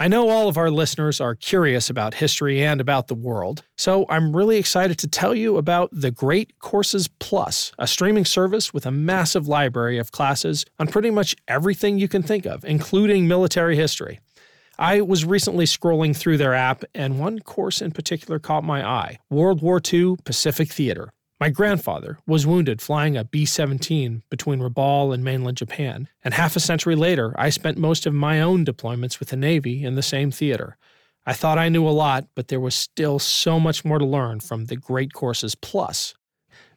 I 0.00 0.08
know 0.08 0.28
all 0.28 0.48
of 0.48 0.56
our 0.56 0.72
listeners 0.72 1.20
are 1.20 1.36
curious 1.36 1.88
about 1.88 2.14
history 2.14 2.64
and 2.64 2.80
about 2.80 3.06
the 3.06 3.14
world, 3.14 3.62
so 3.76 4.06
I'm 4.08 4.34
really 4.34 4.56
excited 4.56 4.98
to 4.98 5.06
tell 5.06 5.36
you 5.36 5.56
about 5.56 5.90
the 5.92 6.10
Great 6.10 6.58
Courses 6.58 7.06
Plus, 7.20 7.70
a 7.78 7.86
streaming 7.86 8.24
service 8.24 8.74
with 8.74 8.84
a 8.84 8.90
massive 8.90 9.46
library 9.46 9.98
of 9.98 10.10
classes 10.10 10.64
on 10.80 10.88
pretty 10.88 11.10
much 11.10 11.36
everything 11.46 11.98
you 11.98 12.08
can 12.08 12.24
think 12.24 12.44
of, 12.44 12.64
including 12.64 13.28
military 13.28 13.76
history. 13.76 14.18
I 14.80 15.02
was 15.02 15.24
recently 15.24 15.66
scrolling 15.66 16.16
through 16.16 16.38
their 16.38 16.54
app, 16.54 16.82
and 16.92 17.20
one 17.20 17.38
course 17.38 17.80
in 17.80 17.92
particular 17.92 18.40
caught 18.40 18.64
my 18.64 18.84
eye 18.84 19.18
World 19.30 19.62
War 19.62 19.80
II 19.80 20.16
Pacific 20.24 20.72
Theater. 20.72 21.12
My 21.42 21.50
grandfather 21.50 22.18
was 22.24 22.46
wounded 22.46 22.80
flying 22.80 23.16
a 23.16 23.24
B 23.24 23.44
17 23.44 24.22
between 24.30 24.60
Rabaul 24.60 25.12
and 25.12 25.24
mainland 25.24 25.56
Japan, 25.56 26.06
and 26.22 26.34
half 26.34 26.54
a 26.54 26.60
century 26.60 26.94
later, 26.94 27.34
I 27.36 27.50
spent 27.50 27.78
most 27.78 28.06
of 28.06 28.14
my 28.14 28.40
own 28.40 28.64
deployments 28.64 29.18
with 29.18 29.30
the 29.30 29.36
Navy 29.36 29.82
in 29.82 29.96
the 29.96 30.04
same 30.04 30.30
theater. 30.30 30.76
I 31.26 31.32
thought 31.32 31.58
I 31.58 31.68
knew 31.68 31.84
a 31.84 31.90
lot, 31.90 32.28
but 32.36 32.46
there 32.46 32.60
was 32.60 32.76
still 32.76 33.18
so 33.18 33.58
much 33.58 33.84
more 33.84 33.98
to 33.98 34.04
learn 34.04 34.38
from 34.38 34.66
the 34.66 34.76
Great 34.76 35.14
Courses 35.14 35.56
Plus. 35.56 36.14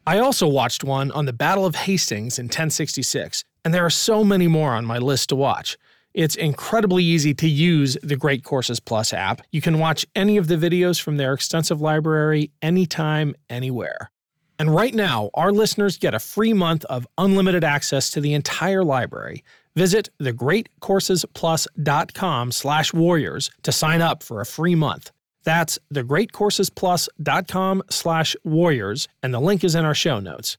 I 0.04 0.18
also 0.18 0.48
watched 0.48 0.82
one 0.82 1.12
on 1.12 1.26
the 1.26 1.32
Battle 1.32 1.64
of 1.64 1.76
Hastings 1.76 2.36
in 2.36 2.46
1066, 2.46 3.44
and 3.64 3.72
there 3.72 3.86
are 3.86 3.88
so 3.88 4.24
many 4.24 4.48
more 4.48 4.74
on 4.74 4.84
my 4.84 4.98
list 4.98 5.28
to 5.28 5.36
watch. 5.36 5.78
It's 6.12 6.34
incredibly 6.34 7.04
easy 7.04 7.34
to 7.34 7.48
use 7.48 7.96
the 8.02 8.16
Great 8.16 8.42
Courses 8.42 8.80
Plus 8.80 9.12
app. 9.12 9.42
You 9.52 9.60
can 9.60 9.78
watch 9.78 10.04
any 10.16 10.36
of 10.36 10.48
the 10.48 10.56
videos 10.56 11.00
from 11.00 11.18
their 11.18 11.34
extensive 11.34 11.80
library 11.80 12.50
anytime, 12.60 13.36
anywhere. 13.48 14.10
And 14.58 14.74
right 14.74 14.94
now, 14.94 15.28
our 15.34 15.52
listeners 15.52 15.98
get 15.98 16.14
a 16.14 16.18
free 16.18 16.54
month 16.54 16.86
of 16.86 17.06
unlimited 17.18 17.62
access 17.62 18.08
to 18.10 18.20
the 18.20 18.32
entire 18.32 18.82
library. 18.84 19.44
Visit 19.74 20.08
thegreatcoursesplus.com 20.20 22.52
slash 22.52 22.94
warriors 22.94 23.50
to 23.62 23.72
sign 23.72 24.00
up 24.00 24.22
for 24.22 24.40
a 24.40 24.46
free 24.46 24.74
month. 24.74 25.10
That's 25.44 25.78
thegreatcoursesplus.com 25.92 27.82
slash 27.90 28.34
warriors, 28.42 29.08
and 29.22 29.34
the 29.34 29.40
link 29.40 29.62
is 29.62 29.74
in 29.74 29.84
our 29.84 29.94
show 29.94 30.20
notes. 30.20 30.56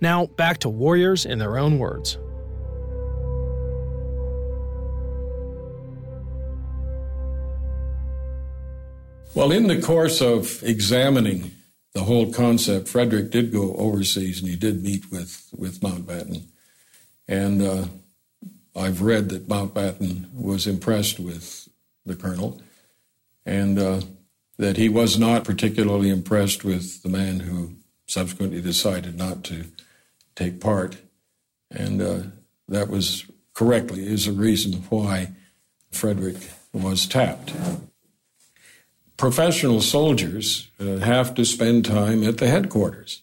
Now, 0.00 0.26
back 0.26 0.58
to 0.58 0.68
warriors 0.68 1.24
in 1.24 1.38
their 1.38 1.58
own 1.58 1.78
words. 1.78 2.18
Well, 9.34 9.50
in 9.52 9.68
the 9.68 9.80
course 9.80 10.20
of 10.20 10.62
examining 10.62 11.52
the 11.94 12.04
whole 12.04 12.32
concept. 12.32 12.88
Frederick 12.88 13.30
did 13.30 13.52
go 13.52 13.74
overseas 13.74 14.40
and 14.40 14.48
he 14.48 14.56
did 14.56 14.82
meet 14.82 15.10
with, 15.10 15.48
with 15.56 15.80
Mountbatten. 15.80 16.44
And 17.26 17.62
uh, 17.62 17.86
I've 18.76 19.02
read 19.02 19.28
that 19.30 19.48
Mountbatten 19.48 20.32
was 20.32 20.66
impressed 20.66 21.18
with 21.18 21.68
the 22.06 22.14
colonel, 22.16 22.60
and 23.44 23.78
uh, 23.78 24.00
that 24.56 24.76
he 24.76 24.88
was 24.88 25.18
not 25.18 25.44
particularly 25.44 26.10
impressed 26.10 26.64
with 26.64 27.02
the 27.02 27.08
man 27.08 27.40
who 27.40 27.74
subsequently 28.06 28.60
decided 28.60 29.16
not 29.16 29.44
to 29.44 29.66
take 30.34 30.60
part. 30.60 30.96
And 31.70 32.00
uh, 32.00 32.20
that 32.68 32.88
was 32.88 33.26
correctly 33.52 34.06
is 34.06 34.26
a 34.26 34.32
reason 34.32 34.74
why 34.88 35.32
Frederick 35.90 36.36
was 36.72 37.06
tapped. 37.06 37.52
Professional 39.18 39.82
soldiers 39.82 40.70
uh, 40.80 40.98
have 40.98 41.34
to 41.34 41.44
spend 41.44 41.84
time 41.84 42.22
at 42.22 42.38
the 42.38 42.48
headquarters. 42.48 43.22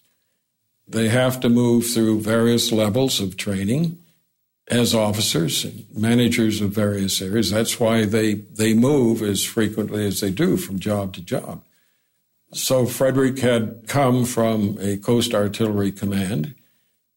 They 0.86 1.08
have 1.08 1.40
to 1.40 1.48
move 1.48 1.86
through 1.86 2.20
various 2.20 2.70
levels 2.70 3.18
of 3.18 3.36
training 3.36 3.98
as 4.68 4.94
officers 4.94 5.64
and 5.64 5.86
managers 5.96 6.60
of 6.60 6.70
various 6.70 7.22
areas. 7.22 7.50
That's 7.50 7.80
why 7.80 8.04
they, 8.04 8.34
they 8.34 8.74
move 8.74 9.22
as 9.22 9.44
frequently 9.44 10.06
as 10.06 10.20
they 10.20 10.30
do 10.30 10.58
from 10.58 10.78
job 10.78 11.14
to 11.14 11.22
job. 11.22 11.64
So 12.52 12.86
Frederick 12.86 13.38
had 13.38 13.88
come 13.88 14.24
from 14.24 14.76
a 14.80 14.98
Coast 14.98 15.34
Artillery 15.34 15.92
Command 15.92 16.54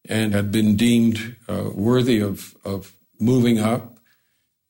and 0.08 0.32
had 0.32 0.50
been 0.50 0.74
deemed 0.76 1.36
uh, 1.48 1.70
worthy 1.74 2.20
of, 2.20 2.56
of 2.64 2.96
moving 3.18 3.58
up. 3.58 3.98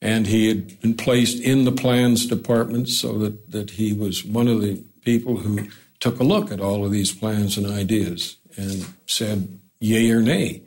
And 0.01 0.25
he 0.27 0.47
had 0.47 0.79
been 0.81 0.95
placed 0.95 1.41
in 1.41 1.63
the 1.63 1.71
plans 1.71 2.25
department 2.25 2.89
so 2.89 3.19
that, 3.19 3.51
that 3.51 3.71
he 3.71 3.93
was 3.93 4.25
one 4.25 4.47
of 4.47 4.61
the 4.61 4.83
people 5.03 5.37
who 5.37 5.67
took 5.99 6.19
a 6.19 6.23
look 6.23 6.51
at 6.51 6.59
all 6.59 6.83
of 6.83 6.91
these 6.91 7.11
plans 7.11 7.57
and 7.57 7.67
ideas 7.67 8.37
and 8.57 8.85
said 9.05 9.59
yay 9.79 10.09
or 10.09 10.21
nay. 10.21 10.63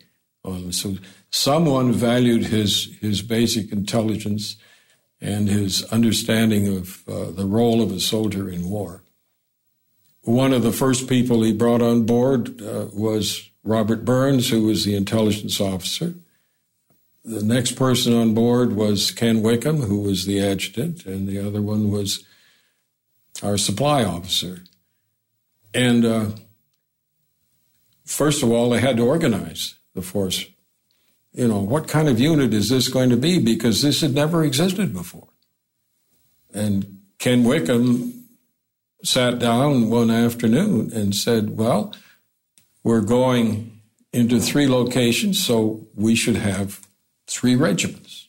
So 0.70 0.96
someone 1.30 1.92
valued 1.92 2.44
his 2.44 2.94
his 3.00 3.22
basic 3.22 3.72
intelligence 3.72 4.56
and 5.20 5.48
his 5.48 5.82
understanding 5.84 6.76
of 6.76 7.02
uh, 7.08 7.30
the 7.30 7.46
role 7.46 7.80
of 7.80 7.90
a 7.90 7.98
soldier 7.98 8.48
in 8.50 8.68
war. 8.68 9.02
One 10.22 10.52
of 10.52 10.62
the 10.62 10.72
first 10.72 11.08
people 11.08 11.42
he 11.42 11.52
brought 11.52 11.82
on 11.82 12.04
board 12.04 12.60
uh, 12.60 12.88
was 12.92 13.50
Robert 13.62 14.04
Burhans, 14.04 14.50
who 14.50 14.64
was 14.64 14.84
the 14.84 14.94
intelligence 14.94 15.60
officer. 15.60 16.14
The 17.25 17.43
next 17.43 17.73
person 17.73 18.12
on 18.12 18.35
board 18.35 18.75
was 18.75 19.11
Ken 19.11 19.43
Wickham, 19.43 19.83
who 19.83 20.02
was 20.02 20.26
the 20.26 20.40
adjutant, 20.40 21.07
and 21.07 21.26
the 21.26 21.38
other 21.38 21.62
one 21.62 21.90
was 21.90 22.25
our 23.43 23.57
supply 23.57 24.04
officer. 24.04 24.61
And 25.73 26.04
uh, 26.04 26.26
first 28.04 28.43
of 28.43 28.50
all, 28.50 28.71
they 28.71 28.81
had 28.81 28.99
to 28.99 29.07
organize 29.07 29.75
the 29.95 30.02
force 30.02 30.47
you 31.35 31.49
know, 31.49 31.59
what 31.59 31.88
kind 31.88 32.09
of 32.09 32.21
unit 32.21 32.54
is 32.54 32.69
this 32.69 32.88
going 32.88 33.11
to 33.11 33.16
be? 33.16 33.40
Because 33.40 33.83
this 33.83 34.00
had 34.00 34.14
never 34.14 34.45
existed 34.45 34.93
before. 34.93 35.28
And 36.54 37.00
Ken 37.19 37.43
Wickham 37.43 38.25
sat 39.02 39.40
down 39.40 39.90
one 39.90 40.11
afternoon 40.11 40.93
and 40.93 41.14
said, 41.14 41.59
Well, 41.59 41.93
we're 42.85 43.00
going 43.00 43.81
into 44.12 44.38
three 44.38 44.69
locations, 44.69 45.45
so 45.45 45.88
we 45.97 46.14
should 46.14 46.37
have 46.37 46.87
three 47.26 47.57
regiments. 47.57 48.28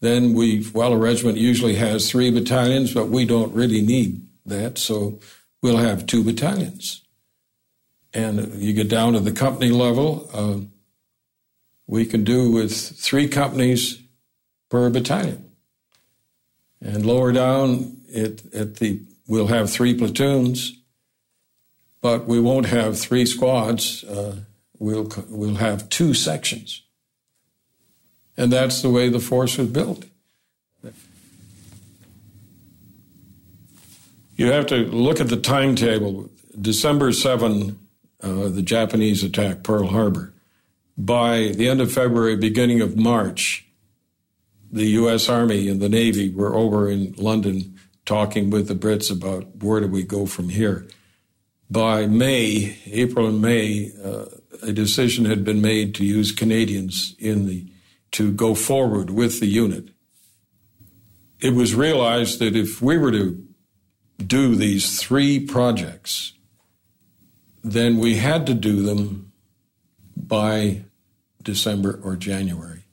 Then 0.00 0.32
we, 0.32 0.66
well, 0.72 0.92
a 0.92 0.96
regiment 0.96 1.36
usually 1.36 1.74
has 1.74 2.10
three 2.10 2.30
battalions, 2.30 2.94
but 2.94 3.08
we 3.08 3.26
don't 3.26 3.52
really 3.52 3.82
need 3.82 4.26
that, 4.46 4.78
so 4.78 5.20
we'll 5.62 5.76
have 5.76 6.06
two 6.06 6.24
battalions. 6.24 7.02
And 8.12 8.54
you 8.54 8.72
get 8.72 8.88
down 8.88 9.12
to 9.12 9.20
the 9.20 9.32
company 9.32 9.70
level. 9.70 10.28
Uh, 10.32 10.66
we 11.86 12.06
can 12.06 12.24
do 12.24 12.50
with 12.50 12.72
three 12.72 13.28
companies 13.28 14.02
per 14.68 14.88
battalion. 14.90 15.50
And 16.80 17.04
lower 17.04 17.30
down, 17.32 17.98
it, 18.08 18.42
at 18.54 18.76
the 18.76 19.02
we'll 19.28 19.48
have 19.48 19.70
three 19.70 19.94
platoons, 19.94 20.76
but 22.00 22.26
we 22.26 22.40
won't 22.40 22.66
have 22.66 22.98
three 22.98 23.26
squads. 23.26 24.02
Uh, 24.04 24.36
we'll 24.78 25.12
we'll 25.28 25.56
have 25.56 25.88
two 25.88 26.14
sections, 26.14 26.82
and 28.36 28.52
that's 28.52 28.82
the 28.82 28.90
way 28.90 29.08
the 29.08 29.20
force 29.20 29.58
was 29.58 29.68
built. 29.68 30.04
You 34.36 34.52
have 34.52 34.66
to 34.68 34.76
look 34.86 35.20
at 35.20 35.28
the 35.28 35.36
timetable. 35.36 36.30
December 36.58 37.12
7, 37.12 37.78
uh, 38.22 38.48
the 38.48 38.62
Japanese 38.62 39.22
attack 39.22 39.62
Pearl 39.62 39.88
Harbor 39.88 40.32
by 40.96 41.52
the 41.54 41.68
end 41.68 41.80
of 41.80 41.92
February, 41.92 42.36
beginning 42.36 42.80
of 42.80 42.96
March, 42.96 43.66
the 44.70 44.86
U.S. 44.86 45.28
Army 45.28 45.68
and 45.68 45.80
the 45.80 45.88
Navy 45.88 46.30
were 46.30 46.54
over 46.54 46.90
in 46.90 47.14
London 47.14 47.78
talking 48.04 48.50
with 48.50 48.68
the 48.68 48.74
Brits 48.74 49.10
about 49.10 49.62
where 49.62 49.80
do 49.80 49.88
we 49.88 50.02
go 50.02 50.26
from 50.26 50.50
here. 50.50 50.86
By 51.70 52.06
May, 52.06 52.76
April 52.86 53.26
and 53.26 53.40
May, 53.40 53.92
uh, 54.04 54.26
a 54.62 54.72
decision 54.72 55.24
had 55.24 55.44
been 55.44 55.62
made 55.62 55.94
to 55.96 56.04
use 56.04 56.32
Canadians 56.32 57.14
in 57.18 57.46
the 57.46 57.66
to 58.12 58.32
go 58.32 58.54
forward 58.54 59.10
with 59.10 59.40
the 59.40 59.46
unit. 59.46 59.90
It 61.38 61.54
was 61.54 61.74
realized 61.74 62.38
that 62.40 62.56
if 62.56 62.82
we 62.82 62.98
were 62.98 63.12
to 63.12 63.46
do 64.18 64.54
these 64.54 65.00
three 65.00 65.40
projects, 65.40 66.34
then 67.62 67.98
we 67.98 68.16
had 68.16 68.46
to 68.46 68.54
do 68.54 68.82
them 68.82 69.32
by 70.16 70.82
December 71.42 72.00
or 72.02 72.16
January 72.16 72.84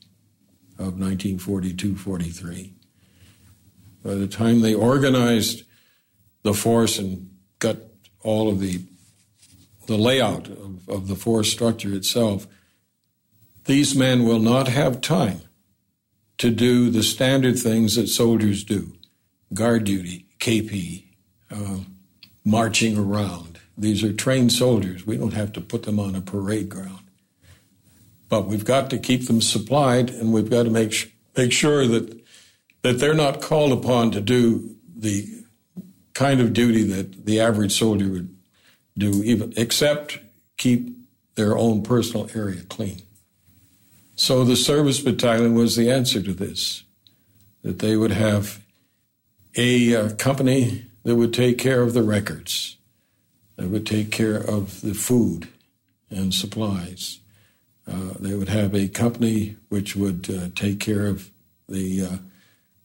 of 0.77 0.99
1942 0.99 1.95
43. 1.95 2.73
By 4.03 4.15
the 4.15 4.27
time 4.27 4.61
they 4.61 4.73
organized 4.73 5.63
the 6.43 6.53
force 6.53 6.97
and 6.97 7.29
got 7.59 7.77
all 8.21 8.49
of 8.49 8.59
the 8.59 8.81
the 9.87 9.97
layout 9.97 10.47
of, 10.49 10.87
of 10.89 11.07
the 11.07 11.15
force 11.15 11.49
structure 11.49 11.93
itself, 11.93 12.45
these 13.67 13.95
men 13.95 14.23
will 14.23 14.39
not 14.39 14.67
have 14.67 15.01
time 15.01 15.41
to 16.37 16.49
do 16.49 16.89
the 16.89 17.03
standard 17.03 17.59
things 17.59 17.95
that 17.95 18.07
soldiers 18.07 18.63
do 18.63 18.93
guard 19.53 19.85
duty, 19.85 20.25
KP, 20.39 21.05
uh, 21.51 21.79
marching 22.43 22.97
around. 22.97 23.59
These 23.77 24.03
are 24.03 24.11
trained 24.11 24.51
soldiers. 24.51 25.05
We 25.05 25.17
don't 25.17 25.33
have 25.33 25.53
to 25.53 25.61
put 25.61 25.83
them 25.83 25.99
on 25.99 26.15
a 26.15 26.21
parade 26.21 26.67
ground. 26.67 26.99
But 28.27 28.47
we've 28.47 28.65
got 28.65 28.89
to 28.89 28.97
keep 28.97 29.27
them 29.27 29.41
supplied, 29.41 30.09
and 30.09 30.33
we've 30.33 30.49
got 30.49 30.63
to 30.63 30.69
make 30.69 30.91
sh- 30.91 31.07
make 31.35 31.53
sure 31.53 31.87
that 31.87 32.21
that 32.81 32.99
they're 32.99 33.13
not 33.13 33.41
called 33.41 33.71
upon 33.71 34.11
to 34.11 34.21
do 34.21 34.75
the 34.95 35.43
kind 36.13 36.41
of 36.41 36.53
duty 36.53 36.83
that 36.83 37.25
the 37.25 37.39
average 37.39 37.77
soldier 37.77 38.09
would 38.09 38.35
do, 38.97 39.23
even 39.23 39.53
except 39.55 40.19
keep 40.57 40.97
their 41.35 41.57
own 41.57 41.83
personal 41.83 42.29
area 42.35 42.63
clean. 42.63 43.01
So 44.17 44.43
the 44.43 44.55
service 44.55 44.99
battalion 44.99 45.53
was 45.53 45.75
the 45.75 45.91
answer 45.91 46.21
to 46.23 46.33
this, 46.33 46.83
that 47.61 47.79
they 47.79 47.95
would 47.95 48.11
have 48.11 48.59
a 49.55 49.95
uh, 49.95 50.15
company 50.15 50.87
that 51.03 51.15
would 51.15 51.35
take 51.35 51.59
care 51.59 51.83
of 51.83 51.93
the 51.93 52.01
records, 52.01 52.77
that 53.57 53.69
would 53.69 53.85
take 53.85 54.11
care 54.11 54.37
of 54.37 54.81
the 54.81 54.95
food 54.95 55.47
and 56.09 56.33
supplies, 56.33 57.19
uh, 57.87 58.13
they 58.19 58.33
would 58.33 58.49
have 58.49 58.73
a 58.73 58.87
company 58.87 59.55
which 59.69 59.95
would 59.95 60.27
uh, 60.29 60.49
take 60.55 60.79
care 60.79 61.05
of 61.05 61.29
the 61.69 62.03
uh, 62.03 62.17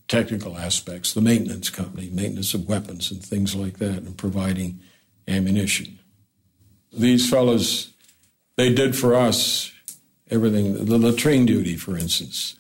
technical 0.09 0.59
aspects, 0.59 1.15
the 1.15 1.23
maintenance 1.23 1.71
company, 1.71 2.11
maintenance 2.11 2.53
of 2.53 2.69
weapons 2.69 3.11
and 3.11 3.25
things 3.25 3.55
like 3.55 3.79
that, 3.79 3.99
and 3.99 4.19
providing 4.19 4.81
ammunition. 5.27 5.99
These 6.93 7.31
fellows, 7.31 7.91
they 8.57 8.73
did 8.73 8.95
for 8.95 9.15
us 9.15 9.72
everything, 10.33 10.85
the 10.87 10.99
latrine 10.99 11.47
duty, 11.47 11.77
for 11.77 11.97
instance. 11.97 12.57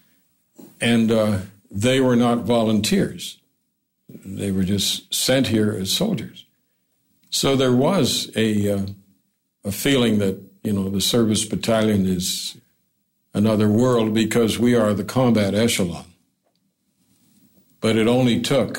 And 0.80 1.10
uh, 1.10 1.38
they 1.70 2.00
were 2.00 2.16
not 2.16 2.44
volunteers. 2.44 3.38
They 4.08 4.50
were 4.50 4.64
just 4.64 5.12
sent 5.12 5.48
here 5.48 5.72
as 5.72 5.90
soldiers. 5.90 6.44
So 7.30 7.56
there 7.56 7.72
was 7.72 8.30
a, 8.36 8.68
uh, 8.68 8.86
a 9.64 9.72
feeling 9.72 10.18
that 10.18 10.38
you 10.62 10.72
know, 10.72 10.88
the 10.88 11.00
service 11.00 11.44
battalion 11.44 12.06
is 12.06 12.56
another 13.34 13.68
world 13.68 14.14
because 14.14 14.58
we 14.58 14.74
are 14.74 14.94
the 14.94 15.04
combat 15.04 15.54
echelon. 15.54 16.04
But 17.80 17.96
it 17.96 18.06
only 18.06 18.40
took 18.40 18.78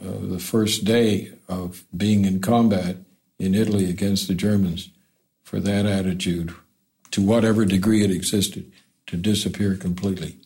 uh, 0.00 0.18
the 0.20 0.38
first 0.38 0.84
day 0.84 1.32
of 1.48 1.84
being 1.96 2.24
in 2.24 2.40
combat 2.40 2.96
in 3.38 3.54
Italy 3.54 3.90
against 3.90 4.28
the 4.28 4.34
Germans 4.34 4.90
for 5.42 5.58
that 5.60 5.84
attitude, 5.84 6.54
to 7.12 7.22
whatever 7.22 7.64
degree 7.64 8.04
it 8.04 8.10
existed, 8.10 8.70
to 9.06 9.16
disappear 9.16 9.76
completely. 9.76 10.36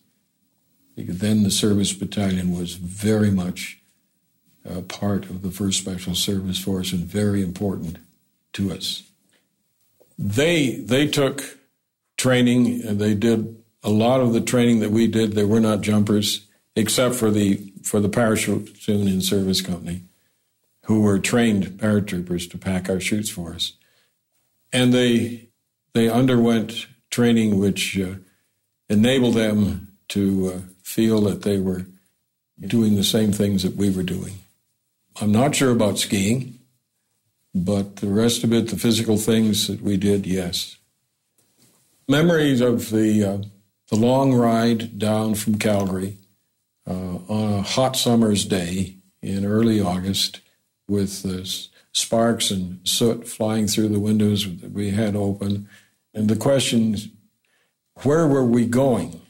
Then 0.97 1.43
the 1.43 1.51
service 1.51 1.93
battalion 1.93 2.57
was 2.57 2.75
very 2.75 3.31
much 3.31 3.79
a 4.65 4.83
part 4.83 5.25
of 5.27 5.43
the 5.43 5.49
1st 5.49 5.75
Special 5.75 6.15
Service 6.15 6.59
Force 6.59 6.93
and 6.93 7.05
very 7.05 7.43
important 7.43 7.99
to 8.55 8.73
us. 8.73 9.03
They 10.19 10.77
they 10.77 11.07
took 11.07 11.59
training. 12.17 12.83
And 12.83 12.99
they 12.99 13.15
did 13.15 13.57
a 13.83 13.91
lot 13.91 14.21
of 14.21 14.33
the 14.33 14.41
training 14.41 14.81
that 14.81 14.91
we 14.91 15.07
did, 15.07 15.33
they 15.33 15.45
were 15.45 15.61
not 15.61 15.81
jumpers, 15.81 16.47
except 16.75 17.15
for 17.15 17.31
the 17.31 17.73
for 17.83 18.01
the 18.01 18.09
parachute 18.09 18.89
in 18.89 19.21
service 19.21 19.61
company, 19.61 20.03
who 20.87 21.03
were 21.03 21.19
trained 21.21 21.65
paratroopers 21.79 22.51
to 22.51 22.59
pack 22.59 22.91
our 22.91 22.99
chutes 22.99 23.31
for 23.31 23.55
us, 23.55 23.75
and 24.73 24.93
they 24.93 25.46
they 25.97 26.09
underwent 26.09 26.87
training 27.11 27.59
which 27.59 27.99
uh, 27.99 28.15
enabled 28.89 29.35
them 29.35 29.89
to 30.09 30.53
uh, 30.55 30.61
feel 30.83 31.23
that 31.23 31.43
they 31.43 31.59
were 31.59 31.87
doing 32.61 32.97
the 32.97 33.05
same 33.05 33.33
things 33.33 33.63
that 33.63 33.77
we 33.77 33.91
were 33.91 34.03
doing. 34.03 34.35
I'm 35.21 35.33
not 35.33 35.55
sure 35.55 35.71
about 35.71 35.99
skiing, 35.99 36.59
but 37.55 37.97
the 37.97 38.09
rest 38.09 38.45
of 38.45 38.53
it, 38.53 38.69
the 38.69 38.77
physical 38.77 39.17
things 39.17 39.67
that 39.69 39.81
we 39.81 39.97
did, 39.97 40.27
yes. 40.27 40.77
Memories 42.09 42.61
of 42.61 42.91
the 42.91 43.25
uh, 43.25 43.39
the 43.89 43.97
long 43.97 44.35
ride 44.35 44.99
down 44.99 45.35
from 45.35 45.59
Calgary 45.59 46.19
uh, 46.87 47.17
on 47.29 47.53
a 47.55 47.63
hot 47.63 47.97
summer's 47.97 48.45
day 48.45 48.97
in 49.23 49.45
early 49.45 49.81
August 49.81 50.41
with 50.89 51.23
the 51.23 51.51
sparks 51.93 52.51
and 52.51 52.87
soot 52.87 53.27
flying 53.27 53.67
through 53.67 53.89
the 53.89 53.99
windows 53.99 54.45
that 54.61 54.73
we 54.73 54.91
had 54.91 55.17
open. 55.17 55.69
And 56.17 56.29
the 56.31 56.35
question, 56.35 56.95
is, 56.95 57.09
where 58.03 58.27
were 58.27 58.45
we 58.45 58.65
going? 58.65 59.21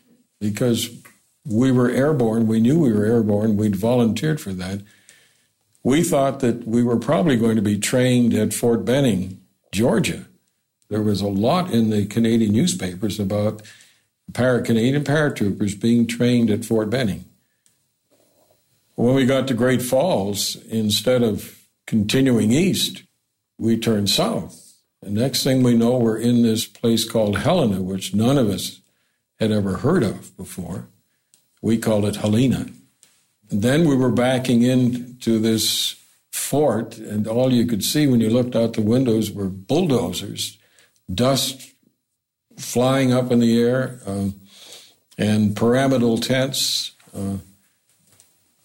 Because 0.41 0.89
we 1.45 1.73
were 1.73 1.91
airborne, 1.91 2.47
we 2.47 2.61
knew 2.61 2.79
we 2.79 2.93
were 2.93 3.05
airborne, 3.05 3.57
we'd 3.57 3.75
volunteered 3.75 4.41
for 4.41 4.53
that. 4.53 4.83
We 5.83 6.05
thought 6.05 6.41
that 6.41 6.67
we 6.67 6.85
were 6.85 6.97
probably 6.97 7.37
going 7.37 7.57
to 7.57 7.63
be 7.63 7.79
trained 7.79 8.35
at 8.35 8.55
Fort 8.55 8.85
Benning, 8.85 9.41
Georgia. 9.73 10.27
There 10.89 11.03
was 11.03 11.21
a 11.21 11.27
lot 11.29 11.73
in 11.73 11.91
the 11.91 12.07
Canadian 12.07 12.53
newspapers 12.53 13.19
about 13.19 13.63
para, 14.33 14.63
Canadian 14.63 15.03
paratroopers 15.03 15.81
being 15.81 16.07
trained 16.07 16.51
at 16.51 16.65
Fort 16.65 16.89
Benning. 16.89 17.25
When 18.95 19.15
we 19.15 19.27
got 19.27 19.49
to 19.49 19.55
Great 19.55 19.83
Falls, 19.83 20.57
instead 20.67 21.25
of 21.25 21.59
continuing 21.87 22.53
east, 22.53 23.03
we 23.59 23.77
turned 23.77 24.09
south. 24.09 24.66
The 25.07 25.13
next 25.13 25.45
thing 25.45 25.63
we 25.63 25.77
know, 25.77 25.99
we're 25.99 26.19
in 26.19 26.43
this 26.43 26.67
place 26.67 27.09
called 27.09 27.39
Helena, 27.39 27.81
which 27.81 28.13
none 28.13 28.37
of 28.37 28.51
us 28.51 28.81
had 29.39 29.53
ever 29.53 29.77
heard 29.77 30.03
of 30.03 30.37
before. 30.37 30.89
We 31.63 31.79
called 31.79 32.05
it 32.07 32.17
Helena. 32.17 32.67
And 33.49 33.63
then 33.63 33.87
we 33.87 33.95
were 33.95 34.11
backing 34.11 34.63
into 34.63 35.39
this 35.39 35.95
fort, 36.33 36.99
and 36.99 37.29
all 37.29 37.53
you 37.53 37.67
could 37.67 37.85
see 37.85 38.09
when 38.09 38.21
you 38.21 38.29
looked 38.29 38.57
out 38.57 38.73
the 38.73 38.83
windows 38.83 39.31
were 39.31 39.49
bulldozers, 39.49 40.59
dust 41.15 41.73
flying 42.59 43.13
up 43.13 43.31
in 43.31 43.39
the 43.39 43.63
air, 43.63 44.01
uh, 44.05 44.31
and 45.17 45.57
pyramidal 45.57 46.19
tents. 46.19 46.93
Uh, 47.15 47.37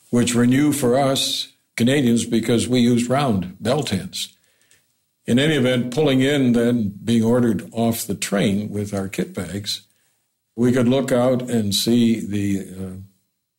which 0.10 0.36
were 0.36 0.48
new 0.48 0.74
for 0.74 0.98
us 0.98 1.48
Canadians 1.78 2.26
because 2.26 2.68
we 2.68 2.80
used 2.80 3.10
round 3.10 3.56
bell 3.62 3.84
tents. 3.84 4.36
In 5.32 5.39
any 5.39 5.56
event, 5.56 5.94
pulling 5.94 6.20
in, 6.20 6.52
then 6.52 6.89
being 6.89 7.24
ordered 7.24 7.70
off 7.72 8.06
the 8.06 8.15
train 8.15 8.70
with 8.70 8.94
our 8.94 9.08
kit 9.08 9.34
bags, 9.34 9.88
we 10.58 10.74
could 10.74 10.89
look 10.89 11.13
out 11.13 11.44
and 11.44 11.74
see 11.74 12.20
the 12.20 12.60
uh, 12.60 12.98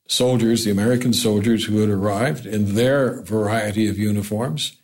soldiers, 0.06 0.66
the 0.66 0.70
American 0.70 1.14
soldiers 1.14 1.64
who 1.64 1.78
had 1.78 1.88
arrived 1.88 2.44
in 2.44 2.74
their 2.74 3.22
variety 3.22 3.88
of 3.88 3.98
uniforms, 3.98 4.76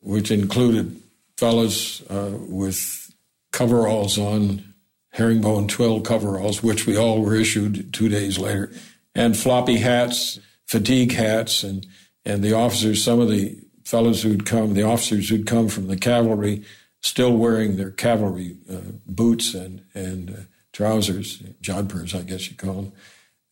which 0.00 0.32
included 0.32 1.00
fellows 1.36 2.02
uh, 2.10 2.32
with 2.48 3.14
coveralls 3.52 4.18
on, 4.18 4.74
herringbone 5.10 5.68
twill 5.68 6.00
coveralls, 6.00 6.60
which 6.60 6.88
we 6.88 6.96
all 6.96 7.22
were 7.22 7.36
issued 7.36 7.94
two 7.94 8.08
days 8.08 8.36
later, 8.36 8.72
and 9.14 9.36
floppy 9.36 9.76
hats 9.76 10.40
fatigue 10.64 11.12
hats 11.12 11.62
and 11.62 11.86
and 12.24 12.42
the 12.42 12.52
officers, 12.52 13.04
some 13.04 13.20
of 13.20 13.28
the 13.28 13.56
fellows 13.86 14.22
who'd 14.22 14.44
come, 14.44 14.74
the 14.74 14.82
officers 14.82 15.28
who'd 15.28 15.46
come 15.46 15.68
from 15.68 15.86
the 15.86 15.96
cavalry, 15.96 16.64
still 17.00 17.36
wearing 17.36 17.76
their 17.76 17.92
cavalry 17.92 18.56
uh, 18.70 18.98
boots 19.06 19.54
and 19.54 19.82
and 19.94 20.30
uh, 20.30 20.40
trousers, 20.72 21.38
jodhpurs, 21.62 22.14
I 22.14 22.22
guess 22.22 22.50
you 22.50 22.56
call 22.56 22.74
them. 22.74 22.92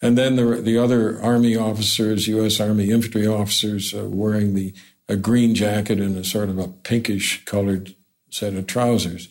And 0.03 0.19
then 0.19 0.37
the 0.37 0.61
the 0.61 0.77
other 0.77 1.21
army 1.23 1.57
officers, 1.57 2.27
U.S. 2.27 2.61
Army 2.61 2.91
infantry 2.91 3.27
officers, 3.27 3.95
uh, 3.95 4.09
wearing 4.09 4.55
the 4.55 4.75
a 5.09 5.17
green 5.17 5.55
jacket 5.55 6.01
and 6.01 6.17
a 6.17 6.25
sort 6.25 6.49
of 6.49 6.59
a 6.59 6.69
pinkish 6.69 7.45
colored 7.45 7.95
set 8.31 8.55
of 8.55 8.67
trousers. 8.67 9.29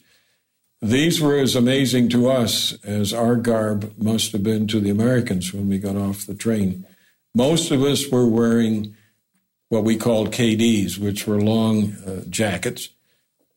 These 0.81 1.19
were 1.19 1.37
as 1.37 1.55
amazing 1.55 2.09
to 2.09 2.29
us 2.29 2.73
as 2.83 3.13
our 3.13 3.35
garb 3.35 3.93
must 3.97 4.31
have 4.33 4.43
been 4.43 4.67
to 4.67 4.79
the 4.79 4.89
Americans 4.89 5.53
when 5.53 5.67
we 5.67 5.79
got 5.79 5.95
off 5.95 6.25
the 6.25 6.35
train. 6.35 6.85
Most 7.33 7.71
of 7.71 7.81
us 7.81 8.09
were 8.09 8.27
wearing 8.27 8.95
what 9.69 9.83
we 9.83 9.97
called 9.97 10.31
KDs, 10.31 10.97
which 10.97 11.27
were 11.27 11.41
long 11.41 11.93
uh, 12.05 12.23
jackets 12.29 12.89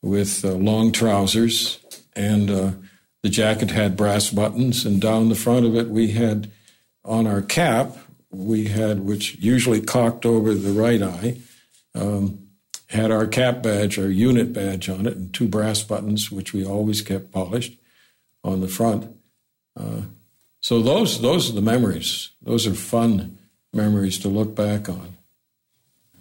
with 0.03 0.45
uh, 0.45 0.53
long 0.53 0.92
trousers, 0.92 1.79
and 2.14 2.51
uh, 2.51 2.71
the 3.23 3.29
jacket 3.29 3.71
had 3.71 3.97
brass 3.97 4.31
buttons, 4.31 4.85
and 4.87 5.01
down 5.01 5.29
the 5.29 5.35
front 5.35 5.66
of 5.66 5.75
it 5.75 5.88
we 5.88 6.12
had 6.12 6.51
on 7.05 7.27
our 7.27 7.42
cap 7.42 7.97
we 8.31 8.66
had, 8.66 9.01
which 9.01 9.37
usually 9.37 9.81
cocked 9.81 10.27
over 10.27 10.55
the 10.55 10.73
right 10.73 11.03
eye, 11.03 11.38
um, 11.95 12.47
had 12.88 13.11
our 13.11 13.27
cap 13.27 13.62
badge, 13.62 13.99
our 13.99 14.11
unit 14.11 14.53
badge 14.53 14.88
on 14.88 15.07
it, 15.07 15.16
and 15.16 15.33
two 15.33 15.49
brass 15.49 15.83
buttons, 15.83 16.31
which 16.31 16.53
we 16.53 16.64
always 16.64 17.03
kept 17.03 17.33
polished 17.33 17.75
on 18.45 18.61
the 18.61 18.69
front. 18.69 19.16
Uh, 19.79 20.03
so 20.61 20.81
those 20.81 21.21
those 21.21 21.51
are 21.51 21.55
the 21.55 21.61
memories. 21.61 22.31
Those 22.42 22.66
are 22.66 22.75
fun 22.75 23.38
memories 23.73 24.19
to 24.21 24.29
look 24.29 24.55
back 24.55 24.88
on. 24.88 25.15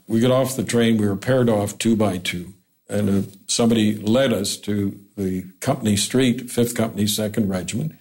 We 0.08 0.20
got 0.20 0.32
off 0.32 0.56
the 0.56 0.64
train, 0.64 0.98
we 0.98 1.08
were 1.08 1.16
paired 1.16 1.50
off 1.50 1.78
two 1.78 1.96
by 1.96 2.18
two, 2.18 2.54
and 2.88 3.10
uh, 3.10 3.30
somebody 3.48 3.96
led 3.96 4.32
us 4.32 4.58
to 4.58 5.00
the 5.18 5.46
company 5.62 5.96
street, 5.96 6.48
5th 6.48 6.76
Company, 6.76 7.06
2nd 7.06 7.50
Regiment, 7.50 7.96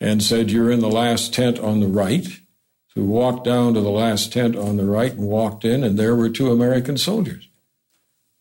and 0.00 0.22
said, 0.22 0.50
You're 0.50 0.70
in 0.70 0.80
the 0.80 0.90
last 0.90 1.34
tent 1.34 1.58
on 1.58 1.80
the 1.80 1.88
right. 1.88 2.24
So 2.24 3.00
we 3.00 3.06
walked 3.06 3.44
down 3.44 3.74
to 3.74 3.80
the 3.80 3.90
last 3.90 4.32
tent 4.32 4.54
on 4.54 4.76
the 4.76 4.84
right 4.84 5.12
and 5.12 5.26
walked 5.26 5.64
in, 5.64 5.82
and 5.82 5.98
there 5.98 6.14
were 6.14 6.28
two 6.28 6.52
American 6.52 6.96
soldiers. 6.96 7.48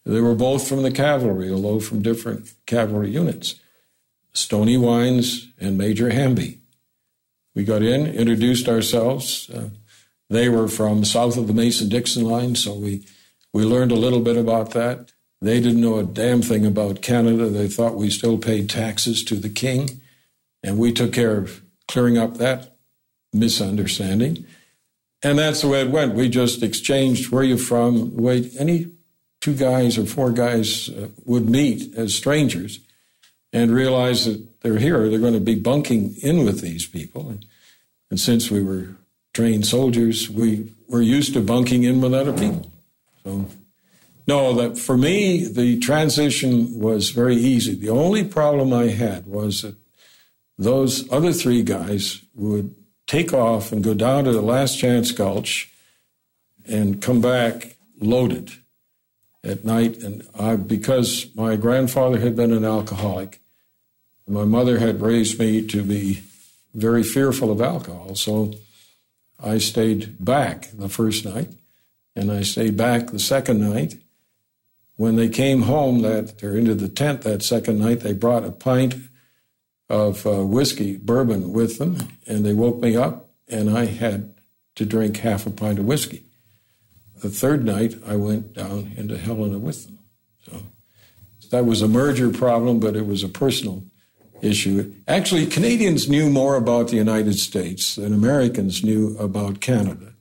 They 0.05 0.21
were 0.21 0.35
both 0.35 0.67
from 0.67 0.83
the 0.83 0.91
cavalry, 0.91 1.49
although 1.51 1.79
from 1.79 2.01
different 2.01 2.51
cavalry 2.65 3.09
units 3.09 3.55
Stony 4.33 4.77
Wines 4.77 5.47
and 5.59 5.77
Major 5.77 6.09
Hamby. 6.09 6.59
We 7.55 7.63
got 7.63 7.83
in, 7.83 8.07
introduced 8.07 8.67
ourselves. 8.67 9.49
Uh, 9.49 9.69
they 10.33 10.49
were 10.49 10.67
from 10.67 11.05
south 11.05 11.37
of 11.37 11.47
the 11.47 11.53
Mason 11.53 11.89
Dixon 11.89 12.23
line, 12.25 12.55
so 12.55 12.73
we, 12.73 13.05
we 13.53 13.63
learned 13.63 13.91
a 13.91 13.95
little 13.95 14.21
bit 14.21 14.37
about 14.37 14.71
that. 14.71 15.11
They 15.41 15.59
didn't 15.59 15.81
know 15.81 15.99
a 15.99 16.03
damn 16.03 16.41
thing 16.41 16.65
about 16.65 17.01
Canada. 17.01 17.49
They 17.49 17.67
thought 17.67 17.95
we 17.95 18.09
still 18.09 18.37
paid 18.37 18.69
taxes 18.69 19.23
to 19.25 19.35
the 19.35 19.49
king. 19.49 20.01
And 20.63 20.77
we 20.77 20.93
took 20.93 21.11
care 21.11 21.37
of 21.37 21.61
clearing 21.89 22.17
up 22.17 22.37
that 22.37 22.77
misunderstanding. 23.33 24.45
And 25.21 25.37
that's 25.37 25.61
the 25.61 25.67
way 25.67 25.81
it 25.81 25.91
went. 25.91 26.15
We 26.15 26.29
just 26.29 26.63
exchanged 26.63 27.29
where 27.29 27.43
you 27.43 27.57
from, 27.57 28.15
way 28.15 28.51
any 28.57 28.91
two 29.41 29.53
guys 29.53 29.97
or 29.97 30.05
four 30.05 30.31
guys 30.31 30.87
uh, 30.89 31.09
would 31.25 31.49
meet 31.49 31.93
as 31.95 32.15
strangers 32.15 32.79
and 33.51 33.71
realize 33.71 34.23
that 34.23 34.61
they're 34.61 34.79
here. 34.79 35.09
They're 35.09 35.19
going 35.19 35.33
to 35.33 35.41
be 35.41 35.55
bunking 35.55 36.15
in 36.23 36.45
with 36.45 36.61
these 36.61 36.87
people. 36.87 37.37
And 38.09 38.19
since 38.19 38.49
we 38.49 38.63
were 38.63 38.95
trained 39.33 39.65
soldiers, 39.65 40.29
we 40.29 40.71
were 40.87 41.01
used 41.01 41.33
to 41.33 41.41
bunking 41.41 41.83
in 41.83 42.01
with 42.01 42.13
other 42.13 42.33
people. 42.33 42.71
So, 43.23 43.47
no, 44.27 44.53
that 44.53 44.77
for 44.77 44.95
me, 44.95 45.45
the 45.45 45.79
transition 45.79 46.79
was 46.79 47.09
very 47.09 47.35
easy. 47.35 47.75
The 47.75 47.89
only 47.89 48.23
problem 48.23 48.71
I 48.71 48.87
had 48.87 49.25
was 49.25 49.63
that 49.63 49.75
those 50.57 51.11
other 51.11 51.33
three 51.33 51.63
guys 51.63 52.21
would 52.33 52.75
take 53.07 53.33
off 53.33 53.71
and 53.71 53.83
go 53.83 53.93
down 53.93 54.23
to 54.25 54.31
the 54.31 54.41
Last 54.41 54.77
Chance 54.77 55.11
Gulch 55.11 55.69
and 56.65 57.01
come 57.01 57.19
back 57.19 57.75
loaded 57.99 58.51
at 59.43 59.65
night. 59.65 59.97
And 59.97 60.25
I, 60.39 60.55
because 60.55 61.27
my 61.35 61.55
grandfather 61.55 62.19
had 62.19 62.35
been 62.35 62.53
an 62.53 62.63
alcoholic, 62.63 63.41
my 64.27 64.45
mother 64.45 64.79
had 64.79 65.01
raised 65.01 65.37
me 65.39 65.65
to 65.67 65.83
be 65.83 66.23
very 66.73 67.03
fearful 67.03 67.51
of 67.51 67.61
alcohol. 67.61 68.15
So 68.15 68.53
I 69.43 69.57
stayed 69.57 70.23
back 70.23 70.69
the 70.73 70.87
first 70.87 71.25
night, 71.25 71.49
and 72.15 72.31
I 72.31 72.43
stayed 72.43 72.77
back 72.77 73.07
the 73.07 73.19
second 73.19 73.59
night. 73.59 73.95
When 74.95 75.17
they 75.17 75.27
came 75.27 75.63
home 75.63 76.01
that 76.03 76.41
or 76.41 76.55
into 76.55 76.75
the 76.75 76.87
tent 76.87 77.23
that 77.23 77.43
second 77.43 77.79
night, 77.79 77.99
they 77.99 78.13
brought 78.13 78.45
a 78.45 78.51
pint 78.51 78.95
of 79.89 80.25
uh, 80.25 80.45
whiskey, 80.45 80.95
bourbon, 80.95 81.51
with 81.51 81.77
them, 81.77 81.97
and 82.25 82.45
they 82.45 82.53
woke 82.53 82.79
me 82.79 82.95
up, 82.95 83.31
and 83.49 83.69
I 83.69 83.85
had 83.85 84.33
to 84.75 84.85
drink 84.85 85.17
half 85.17 85.45
a 85.45 85.51
pint 85.51 85.77
of 85.77 85.85
whiskey. 85.85 86.25
The 87.21 87.29
third 87.29 87.65
night, 87.65 87.95
I 88.07 88.15
went 88.15 88.53
down 88.53 88.93
into 88.95 89.17
Helena 89.17 89.59
with 89.59 89.85
them. 89.85 89.99
So 90.45 90.61
that 91.51 91.65
was 91.65 91.81
a 91.81 91.87
merger 91.87 92.29
problem, 92.29 92.79
but 92.79 92.95
it 92.95 93.05
was 93.05 93.23
a 93.23 93.29
personal 93.29 93.83
issue. 94.43 94.93
Actually, 95.07 95.45
Canadians 95.45 96.09
knew 96.09 96.29
more 96.29 96.55
about 96.55 96.89
the 96.89 96.97
United 96.97 97.39
States 97.39 97.95
than 97.95 98.13
Americans 98.13 98.83
knew 98.83 99.17
about 99.17 99.61
Canada 99.61 100.13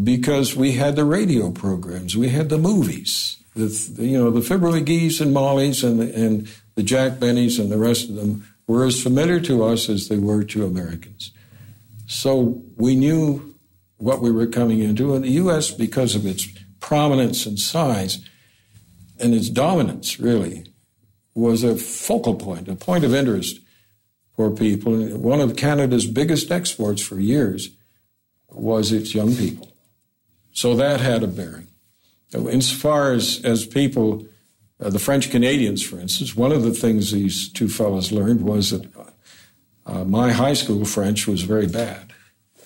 because 0.00 0.56
we 0.56 0.72
had 0.72 0.96
the 0.96 1.04
radio 1.04 1.50
programs, 1.50 2.16
we 2.16 2.28
had 2.28 2.48
the 2.48 2.58
movies, 2.58 3.42
the, 3.54 3.96
you 3.98 4.16
know, 4.16 4.30
the 4.30 4.40
Fibber 4.40 4.68
McGee's 4.68 5.20
and 5.20 5.34
Molly's 5.34 5.82
and, 5.82 6.00
and 6.00 6.48
the 6.76 6.82
Jack 6.82 7.18
Bennys 7.18 7.58
and 7.58 7.70
the 7.70 7.78
rest 7.78 8.08
of 8.08 8.14
them 8.14 8.46
were 8.66 8.84
as 8.84 9.02
familiar 9.02 9.40
to 9.40 9.64
us 9.64 9.88
as 9.88 10.08
they 10.08 10.16
were 10.16 10.44
to 10.44 10.64
Americans. 10.64 11.32
So 12.06 12.62
we 12.76 12.94
knew 12.94 13.56
what 13.96 14.22
we 14.22 14.30
were 14.30 14.46
coming 14.46 14.78
into. 14.78 15.14
And 15.14 15.24
the 15.24 15.32
U.S., 15.32 15.70
because 15.70 16.14
of 16.14 16.24
its 16.24 16.46
prominence 16.80 17.46
and 17.46 17.58
size 17.58 18.20
and 19.18 19.34
its 19.34 19.50
dominance, 19.50 20.18
really, 20.18 20.69
was 21.40 21.64
a 21.64 21.76
focal 21.76 22.34
point, 22.34 22.68
a 22.68 22.76
point 22.76 23.04
of 23.04 23.14
interest 23.14 23.60
for 24.36 24.50
people. 24.50 24.94
One 25.16 25.40
of 25.40 25.56
Canada's 25.56 26.06
biggest 26.06 26.50
exports 26.50 27.02
for 27.02 27.18
years 27.18 27.70
was 28.50 28.92
its 28.92 29.14
young 29.14 29.34
people. 29.34 29.72
So 30.52 30.74
that 30.76 31.00
had 31.00 31.22
a 31.22 31.26
bearing. 31.26 31.68
Insofar 32.32 33.12
as, 33.12 33.40
as 33.44 33.66
people, 33.66 34.26
uh, 34.80 34.90
the 34.90 34.98
French 34.98 35.30
Canadians, 35.30 35.82
for 35.82 35.98
instance, 35.98 36.36
one 36.36 36.52
of 36.52 36.62
the 36.62 36.72
things 36.72 37.10
these 37.10 37.48
two 37.48 37.68
fellows 37.68 38.12
learned 38.12 38.42
was 38.42 38.70
that 38.70 38.88
uh, 39.86 40.04
my 40.04 40.32
high 40.32 40.54
school 40.54 40.84
French 40.84 41.26
was 41.26 41.42
very 41.42 41.66
bad. 41.66 42.12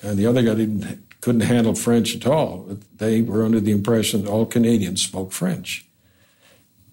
And 0.02 0.18
the 0.18 0.26
other 0.26 0.42
guy 0.42 0.54
didn't, 0.54 1.20
couldn't 1.20 1.42
handle 1.42 1.74
French 1.74 2.14
at 2.14 2.26
all. 2.26 2.78
They 2.96 3.22
were 3.22 3.44
under 3.44 3.60
the 3.60 3.72
impression 3.72 4.24
that 4.24 4.30
all 4.30 4.44
Canadians 4.44 5.02
spoke 5.02 5.32
French. 5.32 5.86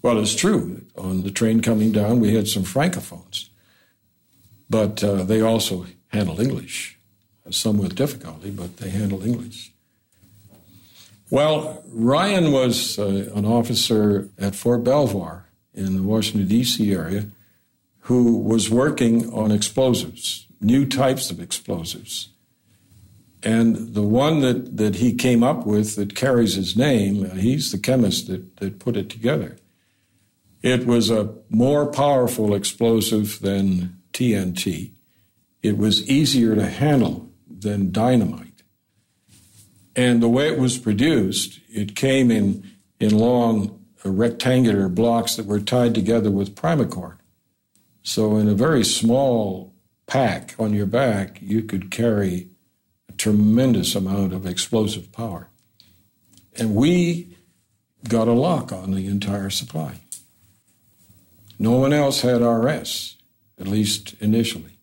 Well, 0.02 0.18
it's 0.18 0.34
true. 0.34 0.84
On 0.98 1.22
the 1.22 1.30
train 1.30 1.60
coming 1.60 1.92
down, 1.92 2.18
we 2.18 2.34
had 2.34 2.48
some 2.48 2.64
francophones, 2.64 3.48
but 4.68 5.02
uh, 5.02 5.22
they 5.22 5.40
also 5.40 5.86
handled 6.08 6.40
English, 6.40 6.98
some 7.50 7.78
with 7.78 7.94
difficulty, 7.94 8.50
but 8.50 8.78
they 8.78 8.90
handled 8.90 9.24
English. 9.24 9.72
Well, 11.30 11.82
Ryan 11.88 12.52
was 12.52 12.98
uh, 12.98 13.30
an 13.34 13.46
officer 13.46 14.28
at 14.38 14.54
Fort 14.54 14.84
Belvoir 14.84 15.46
in 15.72 15.96
the 15.96 16.02
Washington, 16.02 16.48
D.C. 16.48 16.92
area 16.92 17.26
who 18.06 18.36
was 18.36 18.68
working 18.68 19.32
on 19.32 19.52
explosives, 19.52 20.46
new 20.60 20.84
types 20.84 21.30
of 21.30 21.40
explosives. 21.40 22.28
And 23.42 23.94
the 23.94 24.02
one 24.02 24.40
that, 24.40 24.76
that 24.76 24.96
he 24.96 25.14
came 25.14 25.42
up 25.42 25.64
with 25.64 25.96
that 25.96 26.14
carries 26.14 26.54
his 26.54 26.76
name, 26.76 27.24
uh, 27.24 27.34
he's 27.34 27.72
the 27.72 27.78
chemist 27.78 28.26
that, 28.26 28.56
that 28.56 28.78
put 28.78 28.96
it 28.96 29.08
together. 29.08 29.56
It 30.62 30.86
was 30.86 31.10
a 31.10 31.34
more 31.50 31.86
powerful 31.86 32.54
explosive 32.54 33.40
than 33.40 33.98
TNT. 34.12 34.92
It 35.62 35.76
was 35.76 36.08
easier 36.08 36.54
to 36.54 36.66
handle 36.66 37.30
than 37.48 37.92
dynamite. 37.92 38.62
And 39.94 40.22
the 40.22 40.28
way 40.28 40.48
it 40.48 40.58
was 40.58 40.78
produced, 40.78 41.60
it 41.68 41.96
came 41.96 42.30
in, 42.30 42.70
in 42.98 43.16
long 43.16 43.84
rectangular 44.04 44.88
blocks 44.88 45.36
that 45.36 45.46
were 45.46 45.60
tied 45.60 45.94
together 45.94 46.30
with 46.30 46.54
primacord. 46.54 47.18
So, 48.02 48.36
in 48.36 48.48
a 48.48 48.54
very 48.54 48.84
small 48.84 49.74
pack 50.06 50.54
on 50.58 50.72
your 50.72 50.86
back, 50.86 51.38
you 51.40 51.62
could 51.62 51.90
carry 51.90 52.48
a 53.08 53.12
tremendous 53.12 53.94
amount 53.94 54.32
of 54.32 54.46
explosive 54.46 55.12
power. 55.12 55.50
And 56.58 56.74
we 56.74 57.36
got 58.08 58.28
a 58.28 58.32
lock 58.32 58.72
on 58.72 58.92
the 58.92 59.06
entire 59.06 59.50
supply. 59.50 60.01
No 61.58 61.72
one 61.72 61.92
else 61.92 62.22
had 62.22 62.42
RS, 62.42 63.16
at 63.58 63.66
least 63.66 64.14
initially. 64.20 64.78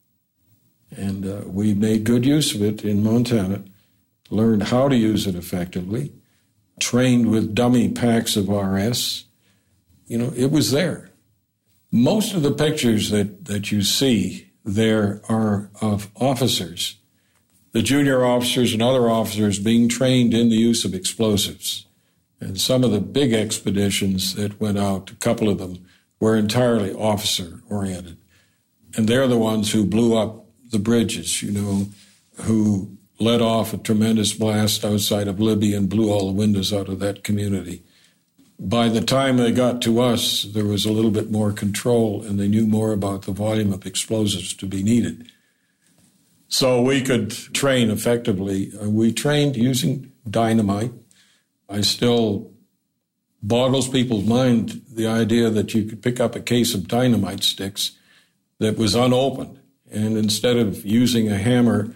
And 0.95 1.25
uh, 1.25 1.41
we 1.45 1.73
made 1.73 2.03
good 2.03 2.25
use 2.25 2.55
of 2.55 2.62
it 2.62 2.84
in 2.84 3.03
Montana, 3.03 3.63
learned 4.29 4.63
how 4.63 4.88
to 4.89 4.95
use 4.95 5.27
it 5.27 5.36
effectively, 5.36 6.13
trained 6.79 7.29
with 7.29 7.53
dummy 7.53 7.89
packs 7.89 8.36
of 8.36 8.49
RS. 8.49 9.25
You 10.08 10.17
know, 10.17 10.34
it 10.36 10.51
was 10.51 10.71
there. 10.71 11.10
Most 11.91 12.34
of 12.34 12.43
the 12.43 12.51
pictures 12.51 13.10
that, 13.10 13.45
that 13.45 13.71
you 13.71 13.82
see 13.82 14.51
there 14.63 15.21
are 15.29 15.69
of 15.82 16.10
officers, 16.15 16.95
the 17.71 17.82
junior 17.82 18.25
officers 18.25 18.73
and 18.73 18.82
other 18.82 19.10
officers 19.10 19.60
being 19.60 19.89
trained 19.89 20.34
in 20.34 20.49
the 20.49 20.55
use 20.55 20.86
of 20.86 20.93
explosives. 20.93 21.86
And 22.39 22.60
some 22.60 22.84
of 22.84 22.91
the 22.91 23.01
big 23.01 23.34
expeditions 23.34 24.36
that 24.36 24.60
went 24.60 24.77
out, 24.77 25.12
a 25.12 25.15
couple 25.15 25.49
of 25.49 25.58
them, 25.58 25.86
were 26.19 26.36
entirely 26.36 26.93
officer 26.93 27.62
oriented. 27.69 28.17
And 28.95 29.08
they're 29.08 29.27
the 29.27 29.38
ones 29.38 29.71
who 29.71 29.86
blew 29.86 30.17
up 30.17 30.45
the 30.71 30.79
bridges, 30.79 31.41
you 31.41 31.51
know, 31.51 31.88
who 32.41 32.97
let 33.19 33.41
off 33.41 33.73
a 33.73 33.77
tremendous 33.77 34.34
blast 34.34 34.86
outside 34.86 35.27
of 35.27 35.39
Libya 35.39 35.77
and 35.77 35.89
blew 35.89 36.12
all 36.12 36.27
the 36.27 36.34
windows 36.34 36.71
out 36.71 36.88
of 36.88 36.99
that 36.99 37.23
community. 37.23 37.84
By 38.58 38.89
the 38.89 39.01
time 39.01 39.38
they 39.38 39.51
got 39.51 39.82
to 39.84 40.01
us, 40.01 40.43
there 40.43 40.65
was 40.65 40.86
a 40.86 40.91
little 40.91 41.12
bit 41.12 41.32
more 41.32 41.51
control 41.51 42.21
and 42.23 42.39
they 42.39 42.47
knew 42.47 42.67
more 42.67 42.91
about 42.91 43.23
the 43.23 43.32
volume 43.32 43.71
of 43.73 43.86
explosives 43.86 44.53
to 44.55 44.65
be 44.65 44.84
needed. 44.84 45.32
So 46.49 46.82
we 46.82 47.01
could 47.01 47.29
train 47.29 47.89
effectively. 47.89 48.71
Uh, 48.82 48.89
we 48.89 49.13
trained 49.13 49.55
using 49.55 50.12
dynamite. 50.29 50.91
I 51.69 51.82
still 51.82 52.51
boggles 53.41 53.88
people's 53.88 54.25
mind 54.25 54.82
the 54.91 55.08
idea 55.08 55.49
that 55.49 55.73
you 55.73 55.86
could 55.86 56.02
pick 56.02 56.19
up 56.19 56.36
a 56.36 56.41
case 56.41 56.73
of 56.73 56.88
dynamite 56.88 57.43
sticks 57.43 57.91
that 58.60 58.78
was 58.78 58.95
unopened. 58.95 59.60
And 59.91 60.17
instead 60.17 60.58
of 60.58 60.86
using 60.86 61.32
a 61.32 61.38
hammer 61.38 61.95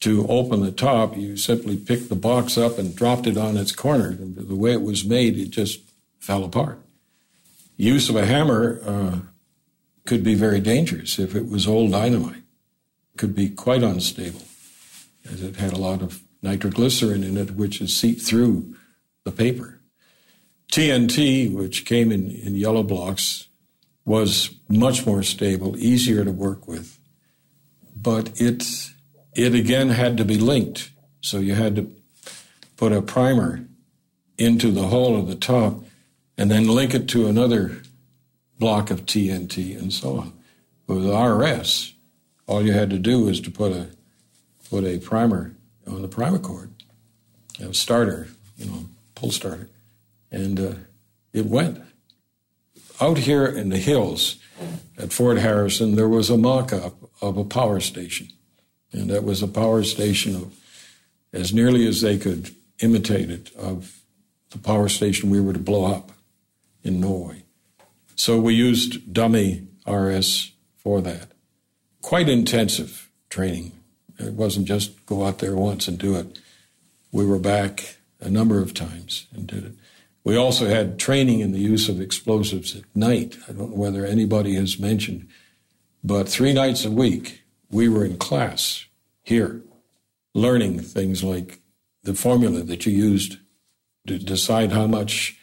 to 0.00 0.26
open 0.28 0.60
the 0.60 0.72
top, 0.72 1.16
you 1.16 1.36
simply 1.36 1.76
picked 1.76 2.08
the 2.08 2.14
box 2.14 2.56
up 2.56 2.78
and 2.78 2.94
dropped 2.94 3.26
it 3.26 3.36
on 3.36 3.56
its 3.56 3.72
corner. 3.72 4.08
And 4.08 4.36
the 4.36 4.54
way 4.54 4.72
it 4.72 4.82
was 4.82 5.04
made, 5.04 5.38
it 5.38 5.50
just 5.50 5.80
fell 6.18 6.44
apart. 6.44 6.80
Use 7.76 8.08
of 8.08 8.16
a 8.16 8.24
hammer 8.24 8.80
uh, 8.84 9.18
could 10.06 10.22
be 10.22 10.34
very 10.34 10.60
dangerous 10.60 11.18
if 11.18 11.34
it 11.34 11.48
was 11.48 11.66
old 11.66 11.92
dynamite. 11.92 12.36
It 13.14 13.18
could 13.18 13.34
be 13.34 13.50
quite 13.50 13.82
unstable, 13.82 14.42
as 15.30 15.42
it 15.42 15.56
had 15.56 15.72
a 15.72 15.78
lot 15.78 16.00
of 16.00 16.22
nitroglycerin 16.42 17.22
in 17.22 17.36
it, 17.36 17.50
which 17.52 17.80
is 17.80 17.94
seeped 17.94 18.22
through 18.22 18.74
the 19.24 19.32
paper. 19.32 19.75
TNT, 20.70 21.52
which 21.52 21.84
came 21.84 22.12
in, 22.12 22.30
in 22.30 22.54
yellow 22.54 22.82
blocks, 22.82 23.48
was 24.04 24.50
much 24.68 25.06
more 25.06 25.22
stable, 25.22 25.76
easier 25.76 26.24
to 26.24 26.32
work 26.32 26.68
with. 26.68 26.98
But 27.94 28.40
it, 28.40 28.64
it 29.34 29.54
again 29.54 29.90
had 29.90 30.16
to 30.18 30.24
be 30.24 30.38
linked. 30.38 30.90
So 31.20 31.38
you 31.38 31.54
had 31.54 31.76
to 31.76 31.90
put 32.76 32.92
a 32.92 33.02
primer 33.02 33.64
into 34.38 34.70
the 34.70 34.88
hole 34.88 35.18
at 35.18 35.26
the 35.26 35.34
top 35.34 35.84
and 36.38 36.50
then 36.50 36.68
link 36.68 36.94
it 36.94 37.08
to 37.08 37.26
another 37.26 37.82
block 38.58 38.90
of 38.90 39.06
TNT 39.06 39.78
and 39.78 39.92
so 39.92 40.18
on. 40.18 40.32
With 40.86 41.04
RS, 41.06 41.94
all 42.46 42.64
you 42.64 42.72
had 42.72 42.90
to 42.90 42.98
do 42.98 43.24
was 43.24 43.40
to 43.40 43.50
put 43.50 43.72
a 43.72 43.88
put 44.70 44.84
a 44.84 44.98
primer 44.98 45.54
on 45.86 46.02
the 46.02 46.08
primer 46.08 46.38
cord, 46.38 46.70
a 47.60 47.72
starter, 47.72 48.28
you 48.56 48.66
know, 48.66 48.86
pull 49.14 49.30
starter, 49.30 49.68
and 50.30 50.58
uh, 50.60 50.74
it 51.32 51.46
went. 51.46 51.82
Out 53.00 53.18
here 53.18 53.46
in 53.46 53.68
the 53.68 53.78
hills 53.78 54.36
at 54.98 55.12
Fort 55.12 55.38
Harrison, 55.38 55.96
there 55.96 56.08
was 56.08 56.30
a 56.30 56.38
mock 56.38 56.72
up 56.72 56.94
of 57.20 57.36
a 57.36 57.44
power 57.44 57.80
station. 57.80 58.28
And 58.92 59.10
that 59.10 59.24
was 59.24 59.42
a 59.42 59.48
power 59.48 59.82
station 59.82 60.34
of, 60.34 60.58
as 61.32 61.52
nearly 61.52 61.86
as 61.86 62.00
they 62.00 62.16
could 62.16 62.54
imitate 62.80 63.30
it, 63.30 63.54
of 63.56 64.00
the 64.50 64.58
power 64.58 64.88
station 64.88 65.28
we 65.28 65.40
were 65.40 65.52
to 65.52 65.58
blow 65.58 65.84
up 65.84 66.12
in 66.82 67.00
Norway. 67.00 67.42
So 68.14 68.40
we 68.40 68.54
used 68.54 69.12
dummy 69.12 69.66
RS 69.86 70.52
for 70.78 71.00
that. 71.02 71.28
Quite 72.00 72.28
intensive 72.28 73.10
training. 73.28 73.72
It 74.18 74.32
wasn't 74.32 74.66
just 74.66 75.04
go 75.04 75.26
out 75.26 75.40
there 75.40 75.54
once 75.54 75.88
and 75.88 75.98
do 75.98 76.16
it. 76.16 76.38
We 77.12 77.26
were 77.26 77.38
back 77.38 77.96
a 78.20 78.30
number 78.30 78.60
of 78.60 78.72
times 78.72 79.26
and 79.34 79.46
did 79.46 79.64
it. 79.64 79.72
We 80.26 80.34
also 80.34 80.66
had 80.66 80.98
training 80.98 81.38
in 81.38 81.52
the 81.52 81.60
use 81.60 81.88
of 81.88 82.00
explosives 82.00 82.74
at 82.74 82.82
night. 82.96 83.38
I 83.48 83.52
don't 83.52 83.70
know 83.70 83.76
whether 83.76 84.04
anybody 84.04 84.56
has 84.56 84.76
mentioned, 84.76 85.28
but 86.02 86.28
three 86.28 86.52
nights 86.52 86.84
a 86.84 86.90
week 86.90 87.44
we 87.70 87.88
were 87.88 88.04
in 88.04 88.18
class 88.18 88.86
here 89.22 89.62
learning 90.34 90.80
things 90.80 91.22
like 91.22 91.60
the 92.02 92.12
formula 92.12 92.62
that 92.62 92.84
you 92.84 92.92
used 92.92 93.38
to 94.08 94.18
decide 94.18 94.72
how 94.72 94.88
much 94.88 95.38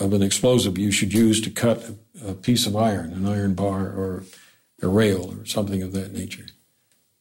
of 0.00 0.12
an 0.12 0.22
explosive 0.24 0.76
you 0.76 0.90
should 0.90 1.12
use 1.12 1.40
to 1.40 1.48
cut 1.48 1.88
a 2.26 2.34
piece 2.34 2.66
of 2.66 2.74
iron, 2.74 3.12
an 3.12 3.28
iron 3.28 3.54
bar 3.54 3.82
or 3.82 4.24
a 4.82 4.88
rail 4.88 5.32
or 5.38 5.46
something 5.46 5.84
of 5.84 5.92
that 5.92 6.12
nature. 6.12 6.46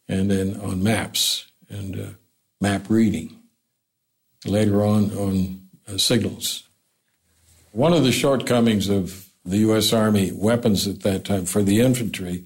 And 0.10 0.32
then 0.32 0.60
on 0.60 0.82
maps 0.82 1.52
and 1.70 2.00
uh, 2.00 2.10
map 2.60 2.90
reading. 2.90 3.44
Later 4.44 4.84
on, 4.84 5.12
on 5.12 5.67
signals. 5.96 6.64
One 7.72 7.94
of 7.94 8.04
the 8.04 8.12
shortcomings 8.12 8.90
of 8.90 9.28
the 9.46 9.58
U.S. 9.60 9.94
Army 9.94 10.32
weapons 10.34 10.88
at 10.88 11.02
that 11.04 11.24
time 11.24 11.46
for 11.46 11.64
the 11.64 11.80
infantry 11.80 12.44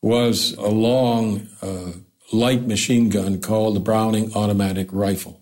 was 0.00 0.52
a 0.54 0.68
long 0.68 1.48
uh, 1.60 1.92
light 2.32 2.66
machine 2.66 3.08
gun 3.08 3.40
called 3.40 3.74
the 3.74 3.80
Browning 3.80 4.32
automatic 4.34 4.88
rifle. 4.92 5.40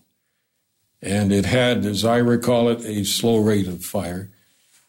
And 1.03 1.33
it 1.33 1.45
had, 1.45 1.85
as 1.85 2.05
I 2.05 2.17
recall 2.19 2.69
it, 2.71 2.85
a 2.85 3.05
slow 3.05 3.39
rate 3.39 3.69
of 3.69 3.85
fire. 3.85 4.31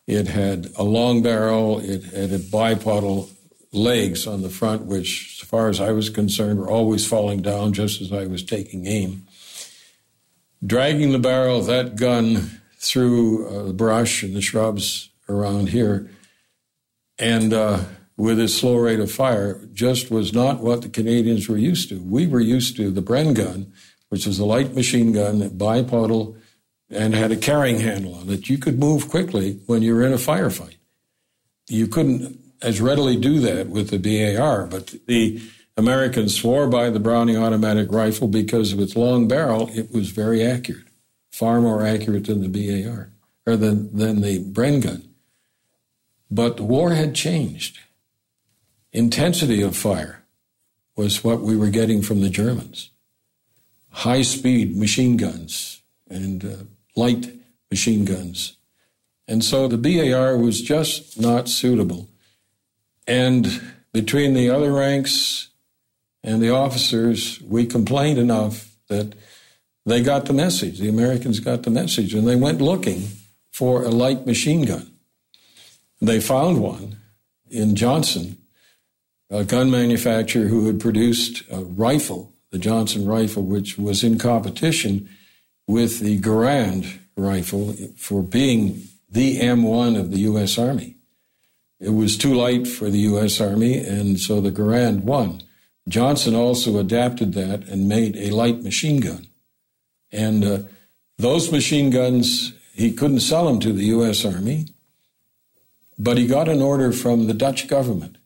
It 0.05 0.29
had 0.29 0.71
a 0.77 0.83
long 0.83 1.21
barrel, 1.21 1.79
it 1.79 2.03
had 2.05 2.31
a 2.31 2.39
bipodal 2.39 3.29
legs 3.73 4.25
on 4.25 4.41
the 4.41 4.49
front, 4.49 4.83
which, 4.83 5.39
as 5.41 5.47
far 5.47 5.67
as 5.67 5.81
I 5.81 5.91
was 5.91 6.09
concerned, 6.09 6.59
were 6.59 6.71
always 6.71 7.05
falling 7.05 7.41
down 7.41 7.73
just 7.73 8.01
as 8.01 8.13
I 8.13 8.25
was 8.25 8.43
taking 8.43 8.87
aim. 8.87 9.26
Dragging 10.65 11.11
the 11.11 11.19
barrel 11.19 11.59
of 11.59 11.65
that 11.67 11.95
gun 11.95 12.61
through 12.79 13.47
uh, 13.47 13.63
the 13.63 13.73
brush 13.73 14.23
and 14.23 14.35
the 14.35 14.41
shrubs 14.41 15.09
around 15.29 15.69
here, 15.69 16.09
and 17.19 17.53
uh, 17.53 17.83
with 18.15 18.39
its 18.39 18.55
slow 18.55 18.77
rate 18.77 18.99
of 18.99 19.11
fire, 19.11 19.61
just 19.73 20.09
was 20.09 20.33
not 20.33 20.61
what 20.61 20.81
the 20.81 20.89
Canadians 20.89 21.47
were 21.47 21.57
used 21.57 21.89
to. 21.89 22.01
We 22.01 22.25
were 22.25 22.39
used 22.39 22.75
to 22.77 22.89
the 22.89 23.01
Bren 23.01 23.35
gun, 23.35 23.71
which 24.09 24.25
was 24.25 24.39
a 24.39 24.45
light 24.45 24.73
machine 24.73 25.11
gun, 25.11 25.49
bipodal, 25.51 26.35
and 26.89 27.13
had 27.13 27.31
a 27.31 27.35
carrying 27.35 27.79
handle 27.79 28.15
on 28.15 28.29
it. 28.29 28.49
You 28.49 28.57
could 28.57 28.79
move 28.79 29.09
quickly 29.09 29.59
when 29.65 29.81
you 29.81 29.93
were 29.93 30.05
in 30.05 30.13
a 30.13 30.17
firefight. 30.17 30.77
You 31.67 31.87
couldn't 31.87 32.39
as 32.61 32.81
readily 32.81 33.17
do 33.17 33.39
that 33.41 33.67
with 33.67 33.89
the 33.89 33.99
BAR, 33.99 34.65
but 34.65 34.95
the 35.05 35.41
Americans 35.77 36.35
swore 36.35 36.67
by 36.67 36.89
the 36.89 36.99
Browning 36.99 37.37
automatic 37.37 37.91
rifle 37.91 38.27
because 38.27 38.73
of 38.73 38.79
its 38.79 38.95
long 38.95 39.27
barrel, 39.27 39.69
it 39.73 39.91
was 39.93 40.09
very 40.09 40.43
accurate, 40.43 40.87
far 41.31 41.61
more 41.61 41.85
accurate 41.85 42.25
than 42.25 42.41
the 42.41 42.83
BAR, 42.83 43.11
or 43.45 43.55
than, 43.55 43.95
than 43.95 44.21
the 44.21 44.43
Bren 44.43 44.81
gun. 44.81 45.07
But 46.31 46.57
the 46.57 46.63
war 46.63 46.91
had 46.91 47.13
changed. 47.13 47.79
Intensity 48.91 49.61
of 49.61 49.77
fire 49.77 50.23
was 50.95 51.23
what 51.23 51.41
we 51.41 51.55
were 51.55 51.69
getting 51.69 52.01
from 52.01 52.21
the 52.21 52.29
Germans. 52.29 52.89
High 53.89 54.23
speed 54.23 54.75
machine 54.75 55.15
guns 55.15 55.83
and 56.09 56.43
uh, 56.43 56.55
light 56.95 57.31
machine 57.69 58.03
guns. 58.03 58.57
And 59.27 59.43
so 59.43 59.67
the 59.67 59.77
BAR 59.77 60.37
was 60.37 60.61
just 60.61 61.19
not 61.19 61.47
suitable 61.47 62.09
and 63.05 63.61
between 63.93 64.33
the 64.33 64.49
other 64.49 64.71
ranks 64.71 65.49
and 66.27 66.43
the 66.43 66.49
officers, 66.49 67.41
we 67.41 67.65
complained 67.65 68.19
enough 68.19 68.75
that 68.89 69.15
they 69.85 70.03
got 70.03 70.25
the 70.25 70.33
message. 70.33 70.77
The 70.77 70.89
Americans 70.89 71.39
got 71.39 71.63
the 71.63 71.69
message, 71.69 72.13
and 72.13 72.27
they 72.27 72.35
went 72.35 72.59
looking 72.59 73.07
for 73.49 73.83
a 73.83 73.89
light 73.89 74.25
machine 74.25 74.63
gun. 74.63 74.91
They 76.01 76.19
found 76.19 76.61
one 76.61 76.97
in 77.49 77.77
Johnson, 77.77 78.39
a 79.29 79.45
gun 79.45 79.71
manufacturer 79.71 80.47
who 80.47 80.67
had 80.67 80.81
produced 80.81 81.43
a 81.49 81.63
rifle, 81.63 82.33
the 82.51 82.59
Johnson 82.59 83.07
rifle, 83.07 83.43
which 83.43 83.77
was 83.77 84.03
in 84.03 84.19
competition 84.19 85.09
with 85.65 86.01
the 86.01 86.19
Garand 86.19 86.99
rifle 87.15 87.73
for 87.95 88.21
being 88.21 88.83
the 89.09 89.39
M1 89.39 89.97
of 89.97 90.11
the 90.11 90.19
U.S. 90.31 90.57
Army. 90.57 90.97
It 91.79 91.91
was 91.91 92.17
too 92.17 92.33
light 92.33 92.67
for 92.67 92.89
the 92.89 92.99
U.S. 93.11 93.39
Army, 93.39 93.77
and 93.77 94.19
so 94.19 94.41
the 94.41 94.51
Garand 94.51 95.03
won. 95.03 95.43
Johnson 95.87 96.35
also 96.35 96.77
adapted 96.77 97.33
that 97.33 97.63
and 97.67 97.87
made 97.87 98.15
a 98.17 98.31
light 98.31 98.61
machine 98.61 98.99
gun. 98.99 99.27
And 100.11 100.43
uh, 100.43 100.59
those 101.17 101.51
machine 101.51 101.89
guns, 101.89 102.53
he 102.73 102.91
couldn't 102.91 103.21
sell 103.21 103.45
them 103.45 103.59
to 103.61 103.73
the 103.73 103.85
U.S. 103.85 104.25
Army, 104.25 104.67
but 105.97 106.17
he 106.17 106.27
got 106.27 106.49
an 106.49 106.61
order 106.61 106.91
from 106.91 107.27
the 107.27 107.33
Dutch 107.33 107.67
government 107.67 108.17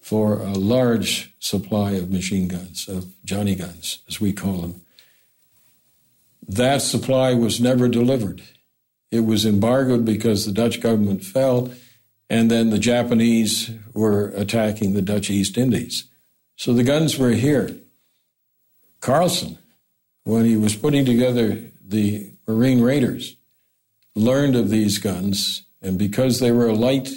for 0.00 0.38
a 0.38 0.52
large 0.52 1.34
supply 1.38 1.92
of 1.92 2.10
machine 2.10 2.48
guns, 2.48 2.88
of 2.88 3.12
Johnny 3.24 3.54
guns, 3.54 3.98
as 4.08 4.20
we 4.20 4.32
call 4.32 4.58
them. 4.58 4.80
That 6.48 6.82
supply 6.82 7.34
was 7.34 7.60
never 7.60 7.88
delivered. 7.88 8.42
It 9.10 9.20
was 9.20 9.44
embargoed 9.44 10.04
because 10.04 10.46
the 10.46 10.52
Dutch 10.52 10.80
government 10.80 11.24
fell 11.24 11.70
and 12.28 12.50
then 12.50 12.70
the 12.70 12.78
Japanese 12.78 13.70
were 13.92 14.28
attacking 14.36 14.94
the 14.94 15.02
Dutch 15.02 15.30
East 15.30 15.58
Indies. 15.58 16.09
So 16.60 16.74
the 16.74 16.84
guns 16.84 17.16
were 17.16 17.30
here. 17.30 17.74
Carlson, 19.00 19.56
when 20.24 20.44
he 20.44 20.58
was 20.58 20.76
putting 20.76 21.06
together 21.06 21.58
the 21.82 22.34
Marine 22.46 22.82
Raiders, 22.82 23.36
learned 24.14 24.56
of 24.56 24.68
these 24.68 24.98
guns, 24.98 25.62
and 25.80 25.98
because 25.98 26.38
they 26.38 26.52
were 26.52 26.68
a 26.68 26.74
light 26.74 27.08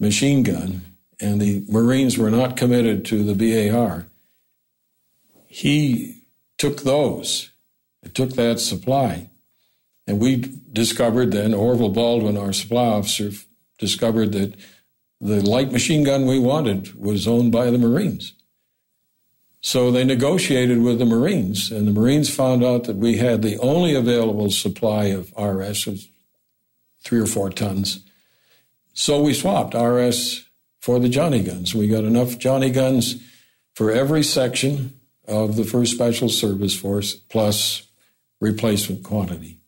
machine 0.00 0.44
gun 0.44 0.80
and 1.20 1.42
the 1.42 1.62
Marines 1.68 2.16
were 2.16 2.30
not 2.30 2.56
committed 2.56 3.04
to 3.04 3.22
the 3.22 3.34
BAR, 3.70 4.06
he 5.46 6.22
took 6.56 6.84
those, 6.84 7.50
took 8.14 8.30
that 8.30 8.60
supply. 8.60 9.28
And 10.06 10.18
we 10.18 10.36
discovered 10.72 11.32
then, 11.32 11.52
Orville 11.52 11.90
Baldwin, 11.90 12.38
our 12.38 12.54
supply 12.54 12.86
officer, 12.86 13.30
discovered 13.76 14.32
that 14.32 14.54
the 15.20 15.46
light 15.46 15.70
machine 15.70 16.02
gun 16.02 16.24
we 16.24 16.38
wanted 16.38 16.98
was 16.98 17.28
owned 17.28 17.52
by 17.52 17.70
the 17.70 17.76
Marines. 17.76 18.32
So 19.68 19.90
they 19.90 20.02
negotiated 20.02 20.80
with 20.80 20.98
the 20.98 21.04
Marines, 21.04 21.70
and 21.70 21.86
the 21.86 21.92
Marines 21.92 22.34
found 22.34 22.64
out 22.64 22.84
that 22.84 22.96
we 22.96 23.18
had 23.18 23.42
the 23.42 23.58
only 23.58 23.94
available 23.94 24.50
supply 24.50 25.08
of 25.08 25.30
RS, 25.36 25.84
was 25.84 26.08
three 27.04 27.20
or 27.20 27.26
four 27.26 27.50
tons. 27.50 28.02
So 28.94 29.20
we 29.20 29.34
swapped 29.34 29.74
RS 29.74 30.46
for 30.80 30.98
the 30.98 31.10
Johnny 31.10 31.42
guns. 31.42 31.74
We 31.74 31.86
got 31.86 32.04
enough 32.04 32.38
Johnny 32.38 32.70
guns 32.70 33.22
for 33.74 33.90
every 33.90 34.22
section 34.22 34.98
of 35.26 35.56
the 35.56 35.64
1st 35.64 35.88
Special 35.88 36.30
Service 36.30 36.74
Force 36.74 37.12
plus 37.14 37.82
replacement 38.40 39.04
quantity. 39.04 39.58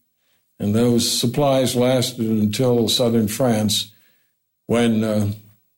And 0.58 0.74
those 0.74 1.12
supplies 1.12 1.76
lasted 1.76 2.24
until 2.24 2.88
southern 2.88 3.28
France 3.28 3.92
when 4.64 5.04
uh, 5.04 5.32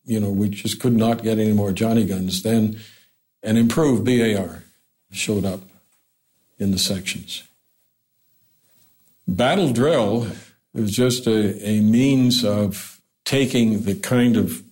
you 0.04 0.20
know 0.20 0.30
we 0.30 0.48
just 0.48 0.78
could 0.78 0.96
not 0.96 1.24
get 1.24 1.40
any 1.40 1.52
more 1.52 1.72
Johnny 1.72 2.04
guns, 2.04 2.44
then 2.44 2.78
an 3.42 3.56
improved 3.56 4.04
BAR 4.04 4.62
showed 5.10 5.44
up 5.44 5.60
in 6.58 6.70
the 6.70 6.78
sections. 6.78 7.42
Battle 9.26 9.72
drill 9.72 10.28
was 10.72 10.90
just 10.90 11.26
a, 11.26 11.68
a 11.68 11.80
means 11.80 12.44
of 12.44 13.00
taking 13.24 13.82
the 13.82 13.94
kind 13.94 14.36
of 14.36 14.62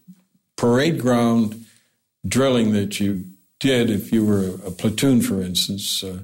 parade 0.57 1.01
ground 1.01 1.65
drilling 2.27 2.73
that 2.73 3.01
you 3.01 3.25
did 3.59 3.91
if 3.91 4.13
you 4.13 4.25
were 4.25 4.57
a, 4.67 4.71
platoon, 4.71 5.21
for 5.21 5.43
instance, 5.43 6.03
uh, 6.03 6.21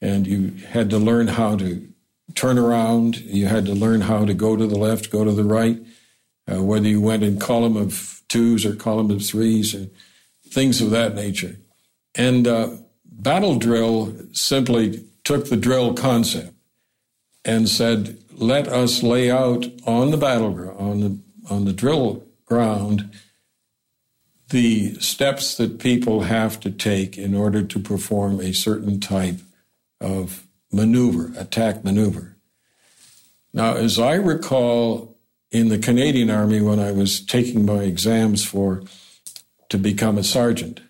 and 0.00 0.26
you 0.26 0.48
had 0.68 0.90
to 0.90 0.98
learn 0.98 1.28
how 1.28 1.56
to 1.56 1.86
turn 2.34 2.58
around, 2.58 3.16
you 3.20 3.46
had 3.46 3.64
to 3.66 3.72
learn 3.72 4.02
how 4.02 4.24
to 4.24 4.34
go 4.34 4.56
to 4.56 4.66
the 4.66 4.78
left, 4.78 5.10
go 5.10 5.24
to 5.24 5.32
the 5.32 5.44
right 5.44 5.78
uh, 6.50 6.62
whether 6.62 6.88
you 6.88 7.00
went 7.00 7.22
in 7.22 7.38
column 7.38 7.76
of 7.76 8.22
twos 8.28 8.66
or 8.66 8.74
column 8.74 9.10
of 9.10 9.24
threes 9.24 9.74
and 9.74 9.90
things 10.48 10.80
of 10.80 10.90
that 10.90 11.14
nature. 11.14 11.56
And 12.14 12.46
uh, 12.46 12.70
battle 13.04 13.58
drill 13.58 14.14
simply 14.32 15.04
took 15.24 15.48
the 15.48 15.56
drill 15.56 15.94
concept 15.94 16.54
and 17.44 17.68
said, 17.68 18.18
let 18.32 18.68
us 18.68 19.02
lay 19.02 19.30
out 19.30 19.66
on 19.86 20.10
the 20.10 20.16
battleground, 20.16 20.78
on 20.78 21.00
the, 21.00 21.18
on 21.50 21.64
the 21.64 21.72
drill 21.72 22.24
ground, 22.46 23.10
the 24.50 24.94
steps 25.00 25.56
that 25.56 25.78
people 25.78 26.22
have 26.22 26.60
to 26.60 26.70
take 26.70 27.16
in 27.18 27.34
order 27.34 27.62
to 27.62 27.78
perform 27.78 28.40
a 28.40 28.52
certain 28.52 29.00
type 29.00 29.40
of 30.00 30.46
maneuver, 30.70 31.32
attack 31.38 31.84
maneuver. 31.84 32.36
Now, 33.52 33.74
as 33.74 33.98
I 33.98 34.14
recall 34.14 35.16
in 35.50 35.68
the 35.68 35.78
Canadian 35.78 36.30
Army 36.30 36.60
when 36.60 36.80
I 36.80 36.90
was 36.90 37.20
taking 37.20 37.64
my 37.64 37.84
exams 37.84 38.44
for 38.44 38.82
to 39.68 39.78
become 39.78 40.18
a 40.18 40.24
sergeant. 40.24 40.80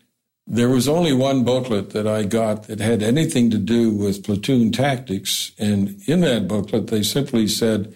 There 0.46 0.68
was 0.68 0.88
only 0.88 1.12
one 1.12 1.42
booklet 1.42 1.90
that 1.90 2.06
I 2.06 2.24
got 2.24 2.64
that 2.64 2.78
had 2.78 3.02
anything 3.02 3.50
to 3.50 3.58
do 3.58 3.90
with 3.90 4.24
platoon 4.24 4.72
tactics, 4.72 5.52
and 5.58 6.00
in 6.06 6.20
that 6.20 6.46
booklet 6.46 6.88
they 6.88 7.02
simply 7.02 7.48
said 7.48 7.94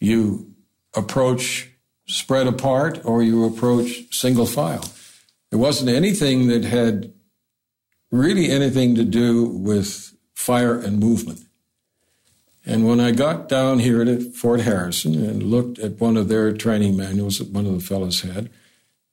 you 0.00 0.54
approach 0.96 1.70
spread 2.08 2.48
apart 2.48 3.00
or 3.04 3.22
you 3.22 3.44
approach 3.44 4.12
single 4.14 4.46
file. 4.46 4.84
There 5.50 5.58
wasn't 5.58 5.90
anything 5.90 6.48
that 6.48 6.64
had 6.64 7.12
really 8.10 8.50
anything 8.50 8.96
to 8.96 9.04
do 9.04 9.44
with 9.46 10.14
fire 10.34 10.78
and 10.78 10.98
movement. 10.98 11.40
And 12.66 12.86
when 12.86 13.00
I 13.00 13.12
got 13.12 13.48
down 13.48 13.78
here 13.78 14.02
at 14.02 14.34
Fort 14.34 14.60
Harrison 14.60 15.14
and 15.14 15.44
looked 15.44 15.78
at 15.78 16.00
one 16.00 16.16
of 16.16 16.28
their 16.28 16.52
training 16.52 16.96
manuals 16.96 17.38
that 17.38 17.50
one 17.50 17.66
of 17.66 17.72
the 17.72 17.80
fellows 17.80 18.22
had, 18.22 18.50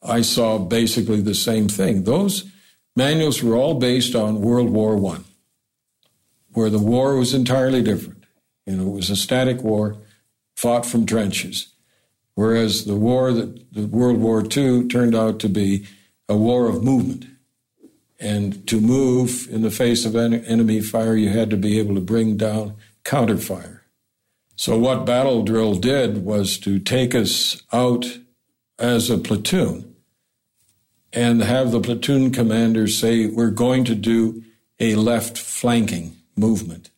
I 0.02 0.22
saw 0.22 0.58
basically 0.58 1.22
the 1.22 1.36
same 1.36 1.68
thing. 1.68 2.04
Those 2.04 2.50
manuals 2.96 3.42
were 3.42 3.56
all 3.56 3.76
based 3.76 4.16
on 4.16 4.42
World 4.42 4.70
War 4.70 4.96
I, 5.14 5.20
where 6.54 6.70
the 6.70 6.80
war 6.80 7.16
was 7.16 7.34
entirely 7.34 7.82
different. 7.82 8.24
You 8.66 8.78
know, 8.78 8.88
it 8.88 8.96
was 8.96 9.10
a 9.10 9.16
static 9.16 9.64
war, 9.64 9.98
fought 10.56 10.86
from 10.86 11.06
trenches. 11.06 11.74
whereas 12.36 12.86
the 12.86 12.96
war 12.96 13.34
that 13.34 13.74
the 13.74 13.88
World 13.88 14.18
War 14.18 14.44
II 14.46 14.88
turned 14.88 15.16
out 15.16 15.40
to 15.40 15.50
be 15.50 15.88
a 16.30 16.38
war 16.38 16.68
of 16.68 16.84
movement. 16.84 17.26
And 18.20 18.66
to 18.68 18.82
move 18.82 19.48
in 19.52 19.62
the 19.62 19.72
face 19.72 20.06
of 20.06 20.16
enemy 20.16 20.82
fire, 20.82 21.16
you 21.16 21.30
had 21.30 21.50
to 21.52 21.58
be 21.58 21.80
able 21.80 21.96
to 21.96 22.02
bring 22.02 22.36
down 22.36 22.76
counterfire. 23.04 23.82
So, 24.56 24.78
what 24.78 25.06
Battle 25.06 25.44
Drill 25.44 25.76
did 25.76 26.26
was 26.26 26.58
to 26.60 26.80
take 26.80 27.14
us 27.14 27.62
out 27.72 28.18
as 28.80 29.12
a 29.12 29.20
platoon 29.20 29.87
and 31.14 31.42
have 31.42 31.72
the 31.72 31.80
platoon 31.80 32.32
commander 32.32 32.88
say, 32.88 33.28
We're 33.28 33.50
going 33.50 33.86
to 33.86 33.96
do 33.96 34.44
a 34.80 34.96
left 34.96 35.38
flanking 35.38 36.18
movement. 36.36 36.90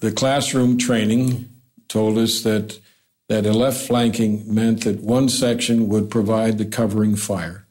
The 0.00 0.12
classroom 0.12 0.78
training 0.78 1.48
told 1.88 2.16
us 2.18 2.42
that, 2.42 2.80
that 3.28 3.46
a 3.46 3.52
left 3.52 3.86
flanking 3.86 4.52
meant 4.52 4.84
that 4.84 5.00
one 5.00 5.28
section 5.28 5.88
would 5.88 6.10
provide 6.10 6.58
the 6.58 6.64
covering 6.64 7.16
fire 7.16 7.66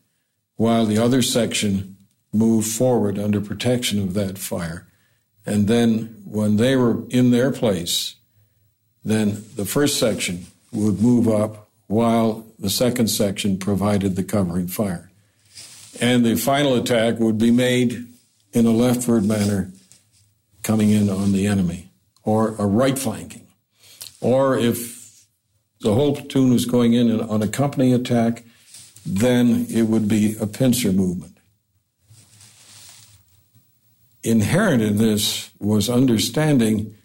while 0.55 0.85
the 0.85 0.97
other 0.97 1.21
section 1.21 1.97
moved 2.31 2.67
forward 2.67 3.17
under 3.17 3.41
protection 3.41 3.99
of 3.99 4.13
that 4.13 4.37
fire. 4.37 4.85
And 5.45 5.67
then 5.67 6.21
when 6.25 6.57
they 6.57 6.75
were 6.75 7.07
in 7.09 7.31
their 7.31 7.51
place, 7.51 8.15
then 9.03 9.43
the 9.55 9.65
first 9.65 9.99
section 9.99 10.45
would 10.71 11.01
move 11.01 11.27
up 11.27 11.69
while 11.87 12.45
the 12.59 12.69
second 12.69 13.07
section 13.07 13.57
provided 13.57 14.15
the 14.15 14.23
covering 14.23 14.67
fire. 14.67 15.09
And 16.01 16.25
the 16.25 16.35
final 16.35 16.75
attack 16.75 17.19
would 17.19 17.37
be 17.37 17.51
made 17.51 18.05
in 18.53 18.65
a 18.65 18.71
leftward 18.71 19.25
manner 19.25 19.71
coming 20.61 20.89
in 20.89 21.09
on 21.09 21.31
the 21.31 21.47
enemy, 21.47 21.89
or 22.23 22.55
a 22.59 22.65
right 22.65 22.99
flanking. 22.99 23.47
Or 24.21 24.57
if 24.57 25.25
the 25.81 25.93
whole 25.93 26.15
platoon 26.15 26.51
was 26.51 26.65
going 26.65 26.93
in 26.93 27.21
on 27.21 27.41
a 27.41 27.47
company 27.47 27.93
attack, 27.93 28.43
then 29.05 29.65
it 29.69 29.83
would 29.83 30.07
be 30.07 30.35
a 30.39 30.45
pincer 30.45 30.91
movement. 30.91 31.37
Inherent 34.23 34.81
in 34.81 34.97
this 34.97 35.49
was 35.59 35.89
understanding 35.89 36.95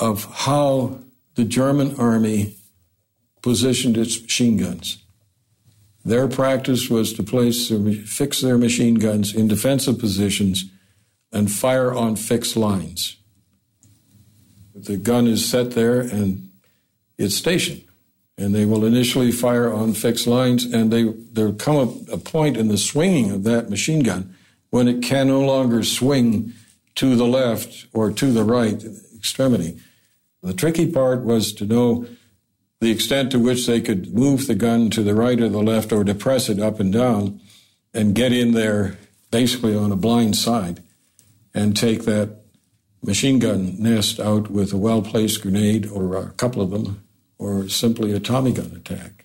of 0.00 0.24
how 0.24 0.98
the 1.34 1.44
German 1.44 1.96
army 1.96 2.57
positioned 3.42 3.96
its 3.96 4.20
machine 4.20 4.56
guns. 4.56 5.02
Their 6.04 6.28
practice 6.28 6.88
was 6.88 7.12
to 7.14 7.22
place 7.22 7.70
fix 8.06 8.40
their 8.40 8.58
machine 8.58 8.94
guns 8.94 9.34
in 9.34 9.48
defensive 9.48 9.98
positions 9.98 10.64
and 11.32 11.50
fire 11.50 11.92
on 11.92 12.16
fixed 12.16 12.56
lines. 12.56 13.16
The 14.74 14.96
gun 14.96 15.26
is 15.26 15.48
set 15.48 15.72
there 15.72 16.00
and 16.00 16.50
it's 17.18 17.36
stationed 17.36 17.88
and 18.38 18.54
they 18.54 18.64
will 18.64 18.84
initially 18.84 19.32
fire 19.32 19.72
on 19.72 19.92
fixed 19.92 20.26
lines, 20.26 20.64
and 20.64 20.92
they 20.92 21.02
there 21.32 21.52
come 21.52 22.06
a, 22.08 22.14
a, 22.14 22.18
point 22.18 22.56
in 22.56 22.68
the 22.68 22.78
swinging 22.78 23.32
of 23.32 23.42
that 23.42 23.68
machine 23.68 24.00
gun 24.00 24.34
when 24.70 24.86
it 24.86 25.02
can 25.02 25.26
no 25.26 25.40
longer 25.40 25.82
swing 25.82 26.52
to 26.94 27.16
the 27.16 27.26
left 27.26 27.86
or 27.92 28.12
to 28.12 28.32
the 28.32 28.44
right 28.44 28.84
extremity. 29.16 29.76
The 30.42 30.54
tricky 30.54 30.90
part 30.90 31.24
was 31.24 31.52
to 31.54 31.66
know 31.66 32.06
the 32.80 32.90
extent 32.90 33.32
to 33.32 33.38
which 33.38 33.66
they 33.66 33.80
could 33.80 34.14
move 34.14 34.46
the 34.46 34.54
gun 34.54 34.90
to 34.90 35.02
the 35.02 35.14
right 35.14 35.40
or 35.40 35.48
the 35.48 35.62
left 35.62 35.92
or 35.92 36.04
depress 36.04 36.48
it 36.48 36.60
up 36.60 36.78
and 36.78 36.92
down 36.92 37.40
and 37.92 38.14
get 38.14 38.32
in 38.32 38.52
there 38.52 38.98
basically 39.30 39.74
on 39.74 39.90
a 39.90 39.96
blind 39.96 40.36
side 40.36 40.82
and 41.54 41.76
take 41.76 42.04
that 42.04 42.36
machine 43.02 43.38
gun 43.38 43.76
nest 43.78 44.20
out 44.20 44.50
with 44.50 44.72
a 44.72 44.76
well 44.76 45.02
placed 45.02 45.42
grenade 45.42 45.86
or 45.86 46.16
a 46.16 46.30
couple 46.30 46.62
of 46.62 46.70
them 46.70 47.02
or 47.38 47.68
simply 47.68 48.12
a 48.12 48.20
Tommy 48.20 48.52
gun 48.52 48.72
attack. 48.74 49.24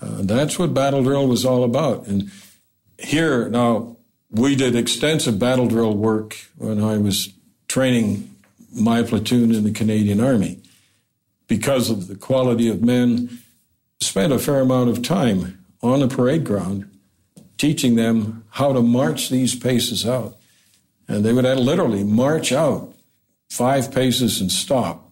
Uh, 0.00 0.22
that's 0.22 0.58
what 0.58 0.72
battle 0.72 1.02
drill 1.02 1.26
was 1.26 1.44
all 1.44 1.64
about. 1.64 2.06
And 2.06 2.30
here, 2.98 3.48
now, 3.48 3.96
we 4.30 4.54
did 4.54 4.76
extensive 4.76 5.38
battle 5.38 5.66
drill 5.66 5.94
work 5.94 6.36
when 6.56 6.82
I 6.82 6.98
was 6.98 7.32
training 7.68 8.34
my 8.72 9.02
platoon 9.02 9.54
in 9.54 9.64
the 9.64 9.72
Canadian 9.72 10.20
Army. 10.20 10.59
Because 11.50 11.90
of 11.90 12.06
the 12.06 12.14
quality 12.14 12.68
of 12.68 12.80
men, 12.80 13.40
spent 13.98 14.32
a 14.32 14.38
fair 14.38 14.60
amount 14.60 14.88
of 14.88 15.02
time 15.02 15.66
on 15.82 15.98
the 15.98 16.06
parade 16.06 16.44
ground 16.44 16.88
teaching 17.58 17.96
them 17.96 18.44
how 18.50 18.72
to 18.72 18.80
march 18.80 19.30
these 19.30 19.56
paces 19.56 20.06
out. 20.06 20.36
And 21.08 21.24
they 21.24 21.32
would 21.32 21.44
literally 21.44 22.04
march 22.04 22.52
out 22.52 22.94
five 23.48 23.90
paces 23.90 24.40
and 24.40 24.52
stop, 24.52 25.10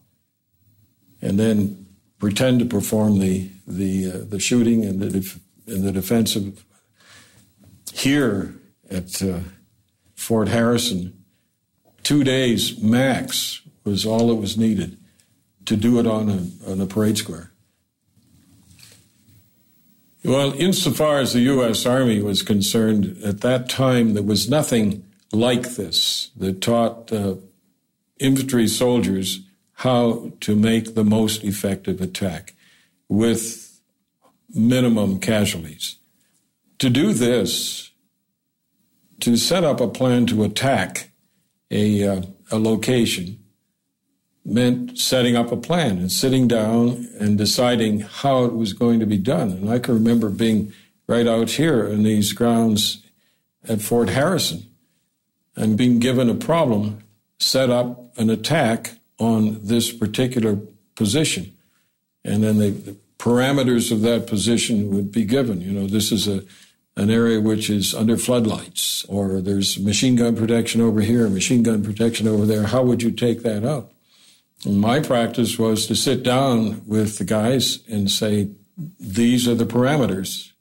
and 1.21 1.41
then 1.41 1.87
pretend 2.21 2.61
to 2.61 2.67
perform 2.67 3.19
the 3.19 3.51
the 3.67 4.09
uh, 4.09 4.19
the 4.25 4.39
shooting 4.39 4.85
and 4.85 5.01
the 5.01 5.11
def- 5.11 5.41
and 5.67 5.83
the 5.83 5.91
defensive. 5.91 6.65
Here 7.93 8.55
at 8.89 9.21
uh, 9.21 9.41
Fort 10.15 10.47
Harrison, 10.47 11.25
two 12.05 12.23
days 12.23 12.81
max 12.81 13.61
was 13.83 14.07
all 14.07 14.29
that 14.29 14.37
was 14.37 14.57
needed 14.57 14.99
to 15.69 15.77
do 15.77 15.99
it 15.99 16.07
on 16.07 16.31
a 16.31 16.71
on 16.71 16.81
a 16.81 16.87
parade 16.87 17.19
square. 17.19 17.53
Well, 20.25 20.55
insofar 20.55 21.19
as 21.19 21.35
the 21.35 21.41
U.S. 21.41 21.85
Army 21.85 22.23
was 22.23 22.43
concerned, 22.43 23.19
at 23.23 23.43
that 23.43 23.69
time 23.69 24.15
there 24.15 24.23
was 24.23 24.49
nothing 24.49 25.05
like 25.31 25.75
this 25.75 26.31
that 26.37 26.63
taught 26.63 27.13
uh, 27.13 27.35
infantry 28.19 28.67
soldiers 28.67 29.41
how 29.75 30.33
to 30.41 30.57
make 30.57 30.95
the 30.95 31.05
most 31.05 31.45
effective 31.45 32.01
attack 32.01 32.55
with 33.09 33.81
minimum 34.49 35.21
casualties. 35.21 35.97
To 36.79 36.89
do 36.89 37.13
this, 37.13 37.91
to 39.21 39.37
set 39.37 39.65
up 39.65 39.81
a 39.81 39.89
plan 39.89 40.25
to 40.27 40.45
attack 40.45 41.11
a, 41.71 42.09
uh, 42.09 42.23
a 42.51 42.59
location, 42.59 43.39
meant 44.49 44.99
setting 44.99 45.37
up 45.37 45.53
a 45.53 45.57
plan 45.57 45.99
and 45.99 46.11
sitting 46.11 46.49
down 46.49 47.09
and 47.21 47.37
deciding 47.37 48.01
how 48.01 48.45
it 48.45 48.55
was 48.55 48.73
going 48.73 48.99
to 49.01 49.07
be 49.07 49.19
done. 49.19 49.51
And 49.51 49.71
I 49.71 49.79
can 49.79 49.95
remember 49.95 50.31
being 50.31 50.73
right 51.07 51.27
out 51.27 51.51
here 51.51 51.87
in 51.87 52.03
these 52.03 52.33
grounds 52.33 53.03
at 53.69 53.83
Fort 53.83 54.09
Harrison 54.09 54.65
and 55.55 55.77
being 55.77 55.99
given 55.99 56.31
a 56.31 56.35
problem, 56.35 57.03
set 57.39 57.69
up 57.69 58.17
an 58.17 58.31
attack 58.31 58.93
on 59.19 59.59
this 59.63 59.93
particular 59.93 60.59
position. 60.95 61.55
And 62.25 62.43
then 62.43 62.59
the, 62.59 62.71
the 62.71 62.97
parameters 63.19 63.93
of 63.93 64.01
that 64.03 64.27
position 64.27 64.91
would 64.95 65.13
be 65.13 65.25
given. 65.25 65.61
You 65.61 65.73
know, 65.73 65.87
this 65.87 66.11
is 66.11 66.27
a 66.27 66.45
an 66.97 67.11
area 67.11 67.41
which 67.41 67.71
is 67.71 67.95
under 67.95 68.17
floodlights, 68.17 69.05
or 69.05 69.41
there's 69.41 69.79
machine 69.79 70.17
gun 70.17 70.35
protection 70.35 70.81
over 70.81 71.01
here, 71.01 71.29
machine 71.29 71.63
gun 71.63 71.85
protection 71.85 72.27
over 72.27 72.45
there. 72.45 72.65
How 72.65 72.83
would 72.83 73.05
you 73.05 73.13
take 73.13 73.45
that 73.45 73.63
up? 73.63 73.93
My 74.67 75.01
practice 75.01 75.59
was 75.59 75.87
to 75.87 75.95
sit 75.95 76.23
down 76.23 76.83
with 76.87 77.19
the 77.19 77.25
guys 77.25 77.79
and 77.89 78.11
say, 78.11 78.51
these 78.99 79.47
are 79.47 79.55
the 79.55 79.65
parameters. 79.65 80.53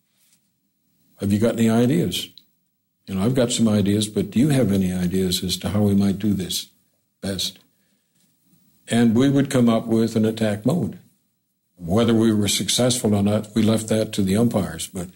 Have 1.19 1.33
you 1.33 1.39
got 1.39 1.55
any 1.55 1.69
ideas? 1.69 2.29
You 3.07 3.15
know, 3.15 3.23
I've 3.23 3.35
got 3.35 3.51
some 3.51 3.67
ideas, 3.67 4.07
but 4.07 4.31
do 4.31 4.39
you 4.39 4.49
have 4.49 4.71
any 4.71 4.93
ideas 4.93 5.43
as 5.43 5.57
to 5.57 5.69
how 5.69 5.81
we 5.81 5.95
might 5.95 6.19
do 6.19 6.33
this 6.33 6.67
best? 7.21 7.59
and 8.87 9.15
we 9.15 9.29
would 9.29 9.49
come 9.49 9.69
up 9.69 9.85
with 9.85 10.15
an 10.15 10.25
attack 10.25 10.65
mode. 10.65 10.99
Whether 11.77 12.13
we 12.13 12.33
were 12.33 12.47
successful 12.47 13.13
or 13.13 13.21
not, 13.21 13.49
we 13.53 13.61
left 13.61 13.87
that 13.89 14.13
to 14.13 14.21
the 14.21 14.37
umpires, 14.37 14.87
but 14.87 15.09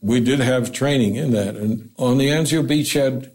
we 0.00 0.20
did 0.20 0.40
have 0.40 0.72
training 0.72 1.16
in 1.16 1.30
that. 1.32 1.56
And 1.56 1.90
on 1.98 2.18
the 2.18 2.28
Anzio 2.28 2.66
beachhead, 2.66 3.30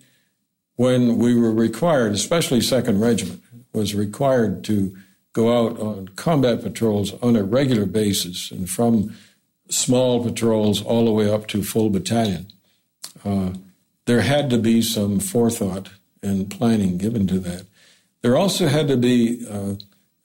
when 0.76 1.18
we 1.18 1.36
were 1.36 1.52
required, 1.52 2.14
especially 2.14 2.60
2nd 2.60 3.02
Regiment, 3.02 3.42
was 3.74 3.96
required 3.96 4.64
to 4.66 4.96
go 5.34 5.58
out 5.58 5.80
on 5.80 6.10
combat 6.10 6.62
patrols 6.62 7.14
on 7.22 7.36
a 7.36 7.44
regular 7.44 7.86
basis 7.86 8.52
and 8.52 8.70
from 8.70 9.16
small 9.70 10.24
patrols 10.24 10.82
all 10.82 11.06
the 11.06 11.12
way 11.12 11.32
up 11.32 11.48
to 11.48 11.64
full 11.64 11.90
battalion. 11.90 12.48
Uh, 13.24 13.52
there 14.06 14.22
had 14.22 14.50
to 14.50 14.58
be 14.58 14.82
some 14.82 15.20
forethought 15.20 15.90
and 16.22 16.52
planning 16.52 16.98
given 16.98 17.28
to 17.28 17.40
that. 17.40 17.66
There 18.22 18.38
also 18.38 18.68
had 18.68 18.88
to 18.90 18.98
be 18.98 19.46
uh, 19.50 19.76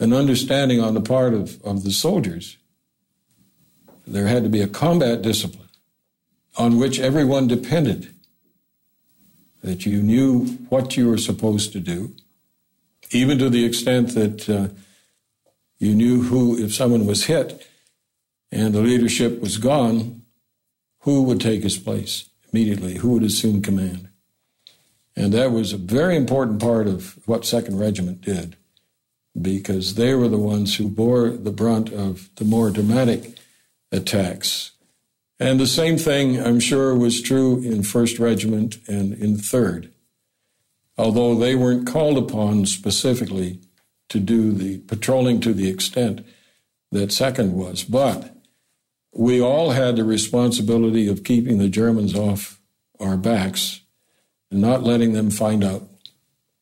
an 0.01 0.13
understanding 0.13 0.81
on 0.81 0.95
the 0.95 1.01
part 1.01 1.35
of, 1.35 1.63
of 1.63 1.85
the 1.85 1.93
soldiers. 1.93 2.57
There 4.07 4.27
had 4.27 4.43
to 4.43 4.49
be 4.49 4.61
a 4.61 4.69
combat 4.69 5.23
discipline 5.23 5.69
on 6.57 6.79
which 6.79 6.99
everyone 6.99 7.47
depended, 7.47 8.15
that 9.63 9.85
you 9.85 10.03
knew 10.03 10.47
what 10.69 10.97
you 10.97 11.09
were 11.09 11.19
supposed 11.19 11.73
to 11.73 11.81
do, 11.81 12.15
even 13.11 13.39
to 13.39 13.49
the 13.51 13.65
extent 13.65 14.15
that 14.15 14.49
uh, 14.49 14.69
you 15.79 15.95
knew 15.95 16.23
who, 16.23 16.59
if 16.59 16.75
someone 16.75 17.07
was 17.07 17.27
hit 17.27 17.67
and 18.51 18.75
the 18.75 18.81
leadership 18.81 19.41
was 19.41 19.59
gone, 19.59 20.23
who 21.01 21.23
would 21.23 21.41
take 21.41 21.63
his 21.63 21.79
place 21.79 22.29
immediately, 22.53 22.97
who 22.97 23.11
would 23.11 23.23
assume 23.23 23.63
command. 23.63 24.09
And 25.15 25.33
that 25.33 25.51
was 25.51 25.73
a 25.73 25.79
very 25.79 26.17
important 26.17 26.61
part 26.61 26.87
of 26.87 27.19
what 27.27 27.47
Second 27.47 27.79
Regiment 27.79 28.21
did, 28.21 28.57
because 29.41 29.95
they 29.95 30.15
were 30.15 30.29
the 30.29 30.39
ones 30.39 30.77
who 30.77 30.89
bore 30.89 31.31
the 31.31 31.51
brunt 31.51 31.93
of 31.93 32.29
the 32.37 32.45
more 32.45 32.71
dramatic 32.71 33.39
attacks. 33.93 34.73
And 35.39 35.61
the 35.61 35.67
same 35.67 35.99
thing, 35.99 36.41
I'm 36.41 36.61
sure, 36.61 36.95
was 36.95 37.21
true 37.21 37.61
in 37.63 37.83
1st 37.83 38.19
Regiment 38.21 38.79
and 38.89 39.13
in 39.15 39.37
3rd, 39.37 39.91
although 40.99 41.35
they 41.35 41.55
weren't 41.55 41.87
called 41.87 42.19
upon 42.19 42.67
specifically 42.67 43.61
to 44.09 44.21
do 44.21 44.53
the 44.53 44.79
patrolling 44.79 45.41
to 45.41 45.53
the 45.53 45.69
extent 45.69 46.25
that 46.93 47.11
2nd 47.11 47.51
was. 47.53 47.83
But 47.85 48.35
we 49.13 49.41
all 49.41 49.71
had 49.71 49.97
the 49.97 50.05
responsibility 50.05 51.09
of 51.09 51.25
keeping 51.25 51.59
the 51.59 51.69
Germans 51.69 52.15
off 52.15 52.61
our 53.01 53.17
backs 53.17 53.81
and 54.51 54.61
not 54.61 54.83
letting 54.83 55.13
them 55.13 55.31
find 55.31 55.65
out 55.65 55.89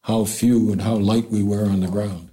how 0.05 0.24
few 0.24 0.72
and 0.72 0.82
how 0.82 0.95
light 0.95 1.30
we 1.30 1.43
were 1.43 1.64
on 1.64 1.80
the 1.80 1.89
ground. 1.89 2.30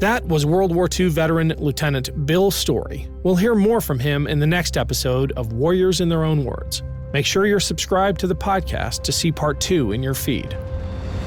That 0.00 0.26
was 0.26 0.44
World 0.44 0.74
War 0.74 0.88
II 0.98 1.08
veteran 1.08 1.54
Lieutenant 1.56 2.26
Bill 2.26 2.50
Story. 2.50 3.08
We'll 3.22 3.36
hear 3.36 3.54
more 3.54 3.80
from 3.80 3.98
him 3.98 4.26
in 4.26 4.38
the 4.38 4.46
next 4.46 4.76
episode 4.76 5.32
of 5.32 5.52
Warriors 5.52 6.00
in 6.00 6.08
Their 6.08 6.24
Own 6.24 6.44
Words. 6.44 6.82
Make 7.14 7.24
sure 7.24 7.46
you're 7.46 7.60
subscribed 7.60 8.20
to 8.20 8.26
the 8.26 8.34
podcast 8.34 9.04
to 9.04 9.12
see 9.12 9.30
part 9.30 9.60
two 9.60 9.92
in 9.92 10.02
your 10.02 10.14
feed. 10.14 10.58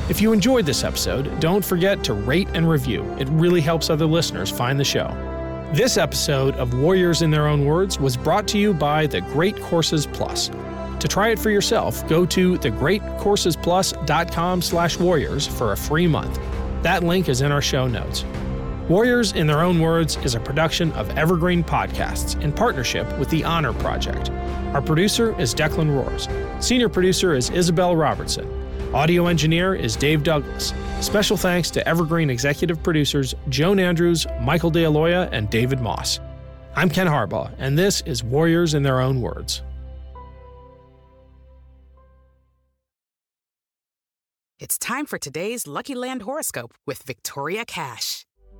If 0.09 0.21
you 0.21 0.33
enjoyed 0.33 0.65
this 0.65 0.83
episode, 0.83 1.39
don't 1.39 1.63
forget 1.63 2.03
to 2.03 2.13
rate 2.13 2.49
and 2.53 2.69
review. 2.69 3.05
It 3.17 3.29
really 3.29 3.61
helps 3.61 3.89
other 3.89 4.05
listeners 4.05 4.51
find 4.51 4.77
the 4.77 4.83
show. 4.83 5.07
This 5.73 5.95
episode 5.95 6.55
of 6.55 6.77
Warriors 6.77 7.21
in 7.21 7.31
Their 7.31 7.47
Own 7.47 7.63
Words 7.63 7.99
was 7.99 8.17
brought 8.17 8.49
to 8.49 8.57
you 8.57 8.73
by 8.73 9.07
the 9.07 9.21
Great 9.21 9.57
Courses 9.61 10.05
Plus. 10.07 10.49
To 10.99 11.07
try 11.07 11.29
it 11.29 11.39
for 11.39 11.51
yourself, 11.51 12.05
go 12.09 12.25
to 12.25 12.57
thegreatcoursesplus.com 12.57 14.61
slash 14.61 14.99
warriors 14.99 15.47
for 15.47 15.71
a 15.71 15.77
free 15.77 16.07
month. 16.07 16.38
That 16.83 17.03
link 17.03 17.29
is 17.29 17.39
in 17.39 17.53
our 17.53 17.61
show 17.61 17.88
notes. 17.88 18.25
Warriors 18.89 19.33
in 19.33 19.47
Their 19.47 19.63
Own 19.63 19.81
Words 19.81 20.15
is 20.23 20.35
a 20.35 20.39
production 20.39 20.93
of 20.93 21.09
Evergreen 21.17 21.61
Podcasts 21.61 22.41
in 22.41 22.53
partnership 22.53 23.05
with 23.19 23.29
the 23.29 23.43
Honor 23.43 23.73
Project. 23.73 24.29
Our 24.73 24.81
producer 24.81 25.38
is 25.38 25.53
Declan 25.53 25.93
Roars. 25.93 26.29
Senior 26.65 26.88
producer 26.88 27.35
is 27.35 27.49
Isabel 27.49 27.97
Robertson. 27.97 28.49
Audio 28.95 29.27
engineer 29.27 29.75
is 29.75 29.97
Dave 29.97 30.23
Douglas. 30.23 30.73
Special 31.01 31.35
thanks 31.35 31.69
to 31.71 31.85
Evergreen 31.85 32.29
executive 32.29 32.81
producers 32.81 33.35
Joan 33.49 33.77
Andrews, 33.77 34.25
Michael 34.39 34.71
DeAloia, 34.71 35.27
and 35.33 35.49
David 35.49 35.81
Moss. 35.81 36.21
I'm 36.73 36.89
Ken 36.89 37.07
Harbaugh, 37.07 37.51
and 37.57 37.77
this 37.77 37.99
is 38.05 38.23
Warriors 38.23 38.73
in 38.73 38.83
Their 38.83 39.01
Own 39.01 39.19
Words. 39.19 39.63
It's 44.59 44.77
time 44.77 45.05
for 45.05 45.17
today's 45.17 45.67
Lucky 45.67 45.93
Land 45.93 46.21
horoscope 46.21 46.73
with 46.85 47.03
Victoria 47.03 47.65
Cash. 47.65 48.26